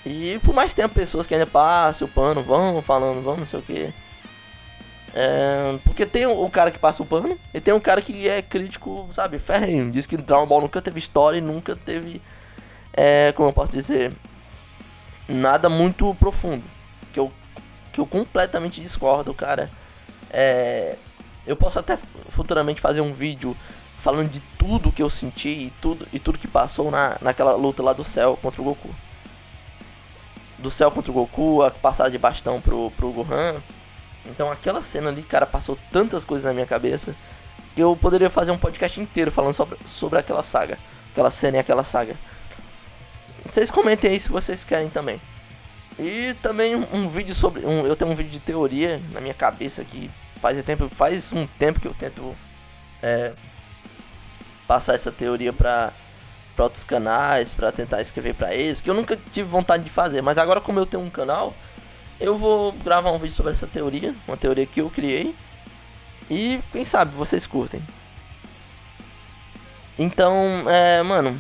E 0.05 0.39
por 0.45 0.55
mais 0.55 0.73
tempo 0.73 0.95
pessoas 0.95 1.27
que 1.27 1.35
ainda 1.35 1.47
passam 1.47 2.07
o 2.07 2.11
pano, 2.11 2.43
vão 2.43 2.81
falando, 2.81 3.23
vão 3.23 3.37
não 3.37 3.47
sei 3.47 3.59
o 3.59 3.63
que. 3.63 3.93
É, 5.19 5.79
porque 5.83 6.05
tem 6.05 6.27
o, 6.27 6.51
cara 6.51 6.71
que 6.71 6.79
passa 6.79 7.03
o 7.03 7.07
pano 7.07 7.39
e 7.55 7.59
tem 7.59 7.73
um 7.73 7.81
cara 7.81 8.03
que 8.03 8.29
é 8.29 8.43
crítico, 8.43 9.09
sabe, 9.15 9.39
ferrenho. 9.39 9.91
Diz 9.91 10.05
que 10.05 10.15
Dragon 10.15 10.47
Ball 10.47 10.61
nunca 10.61 10.83
teve 10.83 10.99
história 10.99 11.39
e 11.39 11.41
nunca 11.41 11.75
teve, 11.75 12.21
é, 12.93 13.33
como 13.33 13.49
eu 13.49 13.53
posso 13.55 13.73
dizer, 13.73 14.13
nada 15.27 15.71
muito 15.71 16.15
profundo. 16.17 16.63
Que 17.15 17.19
eu, 17.19 17.33
que 17.95 17.99
eu 17.99 18.05
completamente 18.05 18.79
discordo, 18.79 19.33
cara. 19.33 19.71
É, 20.31 20.99
eu 21.47 21.57
posso 21.57 21.79
até 21.79 21.99
futuramente 22.29 22.79
fazer 22.79 23.01
um 23.01 23.15
vídeo 23.15 23.57
falando 24.01 24.29
de 24.29 24.41
tudo 24.59 24.93
que 24.93 25.03
eu 25.03 25.09
senti 25.09 25.49
e 25.49 25.73
tudo, 25.81 26.07
e 26.13 26.19
tudo 26.19 26.39
que 26.39 26.47
passou 26.47 26.91
na, 26.91 27.17
naquela 27.23 27.55
luta 27.55 27.83
lá 27.83 27.95
do 27.95 28.05
céu 28.05 28.39
contra 28.43 28.61
o 28.61 28.65
Goku. 28.67 28.95
Do 30.59 30.71
céu 30.71 30.91
contra 30.91 31.11
o 31.11 31.15
Goku, 31.15 31.63
a 31.63 31.71
passada 31.71 32.11
de 32.11 32.19
bastão 32.19 32.61
pro, 32.61 32.91
pro 32.91 33.11
Gohan. 33.13 33.63
Então 34.29 34.51
aquela 34.51 34.83
cena 34.83 35.09
ali, 35.09 35.23
cara, 35.23 35.47
passou 35.47 35.79
tantas 35.93 36.25
coisas 36.25 36.45
na 36.45 36.53
minha 36.53 36.67
cabeça 36.67 37.15
que 37.75 37.83
eu 37.83 37.97
poderia 37.97 38.31
fazer 38.31 38.51
um 38.51 38.59
podcast 38.59 39.01
inteiro 39.01 39.31
falando 39.31 39.55
sobre, 39.55 39.79
sobre 39.87 40.19
aquela 40.19 40.43
saga. 40.43 40.79
Aquela 41.13 41.31
cena 41.31 41.59
e 41.59 41.61
aquela 41.61 41.85
saga. 41.85 42.17
Vocês 43.51 43.71
comentem 43.71 44.11
aí 44.11 44.21
se 44.21 44.29
vocês 44.29 44.65
querem 44.65 44.89
também. 44.89 45.21
E 45.99 46.35
também 46.43 46.75
um, 46.75 46.87
um 46.93 47.09
vídeo 47.09 47.35
sobre. 47.35 47.65
Um, 47.65 47.87
eu 47.87 47.97
tenho 47.97 48.11
um 48.11 48.15
vídeo 48.15 48.31
de 48.31 48.41
teoria 48.41 49.01
na 49.13 49.21
minha 49.21 49.35
cabeça 49.35 49.85
que 49.85 50.11
faz 50.41 50.63
tempo, 50.63 50.89
faz 50.89 51.33
um 51.33 51.47
tempo 51.47 51.81
que 51.81 51.89
eu 51.89 51.95
tento 51.95 52.37
é, 53.03 53.33
passar 54.67 54.95
essa 54.95 55.11
teoria 55.11 55.53
pra, 55.53 55.93
pra 56.55 56.65
outros 56.65 56.85
canais, 56.85 57.55
pra 57.55 57.73
tentar 57.73 58.01
escrever 58.01 58.35
pra 58.35 58.55
eles, 58.55 58.81
que 58.81 58.91
eu 58.91 58.95
nunca 58.95 59.19
tive 59.31 59.49
vontade 59.49 59.85
de 59.85 59.91
fazer, 59.91 60.23
mas 60.23 60.39
agora 60.39 60.61
como 60.61 60.79
eu 60.79 60.87
tenho 60.87 61.03
um 61.03 61.11
canal, 61.11 61.55
eu 62.21 62.37
vou 62.37 62.73
gravar 62.73 63.11
um 63.13 63.19
vídeo 63.19 63.35
sobre 63.35 63.53
essa 63.53 63.67
teoria, 63.67 64.15
uma 64.27 64.37
teoria 64.37 64.67
que 64.67 64.81
eu 64.81 64.91
criei. 64.91 65.35
E 66.31 66.61
quem 66.73 66.85
sabe 66.85 67.15
vocês 67.15 67.47
curtem. 67.47 67.83
Então, 69.99 70.65
é, 70.69 71.03
mano, 71.03 71.39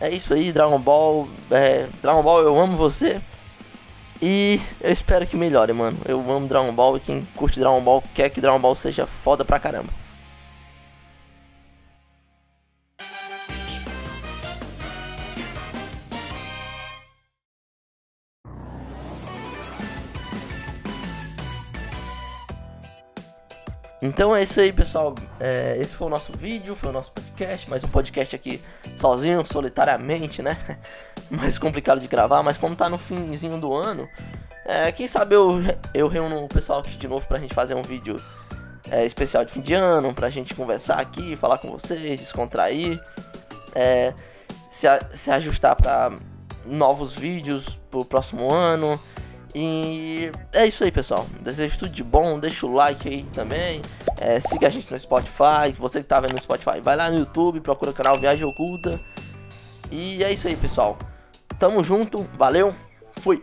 é 0.00 0.10
isso 0.10 0.34
aí, 0.34 0.52
Dragon 0.52 0.78
Ball. 0.78 1.28
É, 1.50 1.88
Dragon 2.02 2.22
Ball, 2.22 2.40
eu 2.42 2.58
amo 2.58 2.76
você. 2.76 3.20
E 4.22 4.60
eu 4.80 4.92
espero 4.92 5.26
que 5.26 5.36
melhore, 5.36 5.72
mano. 5.72 5.98
Eu 6.06 6.18
amo 6.30 6.46
Dragon 6.46 6.72
Ball 6.72 6.98
e 6.98 7.00
quem 7.00 7.26
curte 7.34 7.58
Dragon 7.58 7.80
Ball 7.82 8.04
quer 8.14 8.28
que 8.28 8.40
Dragon 8.40 8.60
Ball 8.60 8.74
seja 8.74 9.06
foda 9.06 9.44
pra 9.44 9.58
caramba. 9.58 9.99
Então 24.02 24.34
é 24.34 24.42
isso 24.42 24.58
aí, 24.60 24.72
pessoal. 24.72 25.14
É, 25.38 25.76
esse 25.78 25.94
foi 25.94 26.06
o 26.06 26.10
nosso 26.10 26.32
vídeo, 26.36 26.74
foi 26.74 26.88
o 26.88 26.92
nosso 26.92 27.12
podcast. 27.12 27.68
Mais 27.68 27.84
um 27.84 27.88
podcast 27.88 28.34
aqui 28.34 28.60
sozinho, 28.96 29.44
solitariamente, 29.44 30.40
né? 30.40 30.56
Mais 31.28 31.58
complicado 31.58 32.00
de 32.00 32.08
gravar, 32.08 32.42
mas 32.42 32.56
como 32.56 32.74
tá 32.74 32.88
no 32.88 32.96
finzinho 32.96 33.58
do 33.60 33.72
ano, 33.72 34.08
é, 34.64 34.90
quem 34.90 35.06
sabe 35.06 35.36
eu, 35.36 35.58
eu 35.94 36.08
reúno 36.08 36.44
o 36.44 36.48
pessoal 36.48 36.80
aqui 36.80 36.96
de 36.96 37.06
novo 37.06 37.26
pra 37.26 37.38
gente 37.38 37.54
fazer 37.54 37.74
um 37.74 37.82
vídeo 37.82 38.16
é, 38.90 39.04
especial 39.04 39.44
de 39.44 39.52
fim 39.52 39.60
de 39.60 39.74
ano, 39.74 40.12
pra 40.12 40.28
gente 40.30 40.54
conversar 40.54 40.98
aqui, 40.98 41.36
falar 41.36 41.58
com 41.58 41.70
vocês, 41.70 42.18
descontrair, 42.18 43.00
é, 43.74 44.12
se, 44.70 44.86
se 45.12 45.30
ajustar 45.30 45.76
pra 45.76 46.10
novos 46.64 47.12
vídeos 47.12 47.78
pro 47.90 48.04
próximo 48.04 48.52
ano. 48.52 48.98
E 49.54 50.30
é 50.52 50.66
isso 50.66 50.84
aí, 50.84 50.92
pessoal. 50.92 51.26
Desejo 51.40 51.78
tudo 51.78 51.92
de 51.92 52.04
bom. 52.04 52.38
Deixa 52.38 52.66
o 52.66 52.72
like 52.72 53.08
aí 53.08 53.24
também. 53.32 53.82
É, 54.18 54.38
siga 54.40 54.68
a 54.68 54.70
gente 54.70 54.90
no 54.90 54.98
Spotify. 54.98 55.72
Você 55.78 56.00
que 56.00 56.06
tá 56.06 56.20
vendo 56.20 56.34
no 56.34 56.40
Spotify, 56.40 56.80
vai 56.80 56.96
lá 56.96 57.10
no 57.10 57.18
YouTube, 57.18 57.60
procura 57.60 57.90
o 57.90 57.94
canal 57.94 58.18
Viagem 58.18 58.44
Oculta. 58.44 59.00
E 59.90 60.22
é 60.22 60.32
isso 60.32 60.46
aí, 60.46 60.56
pessoal. 60.56 60.96
Tamo 61.58 61.82
junto. 61.82 62.26
Valeu. 62.34 62.74
Fui. 63.20 63.42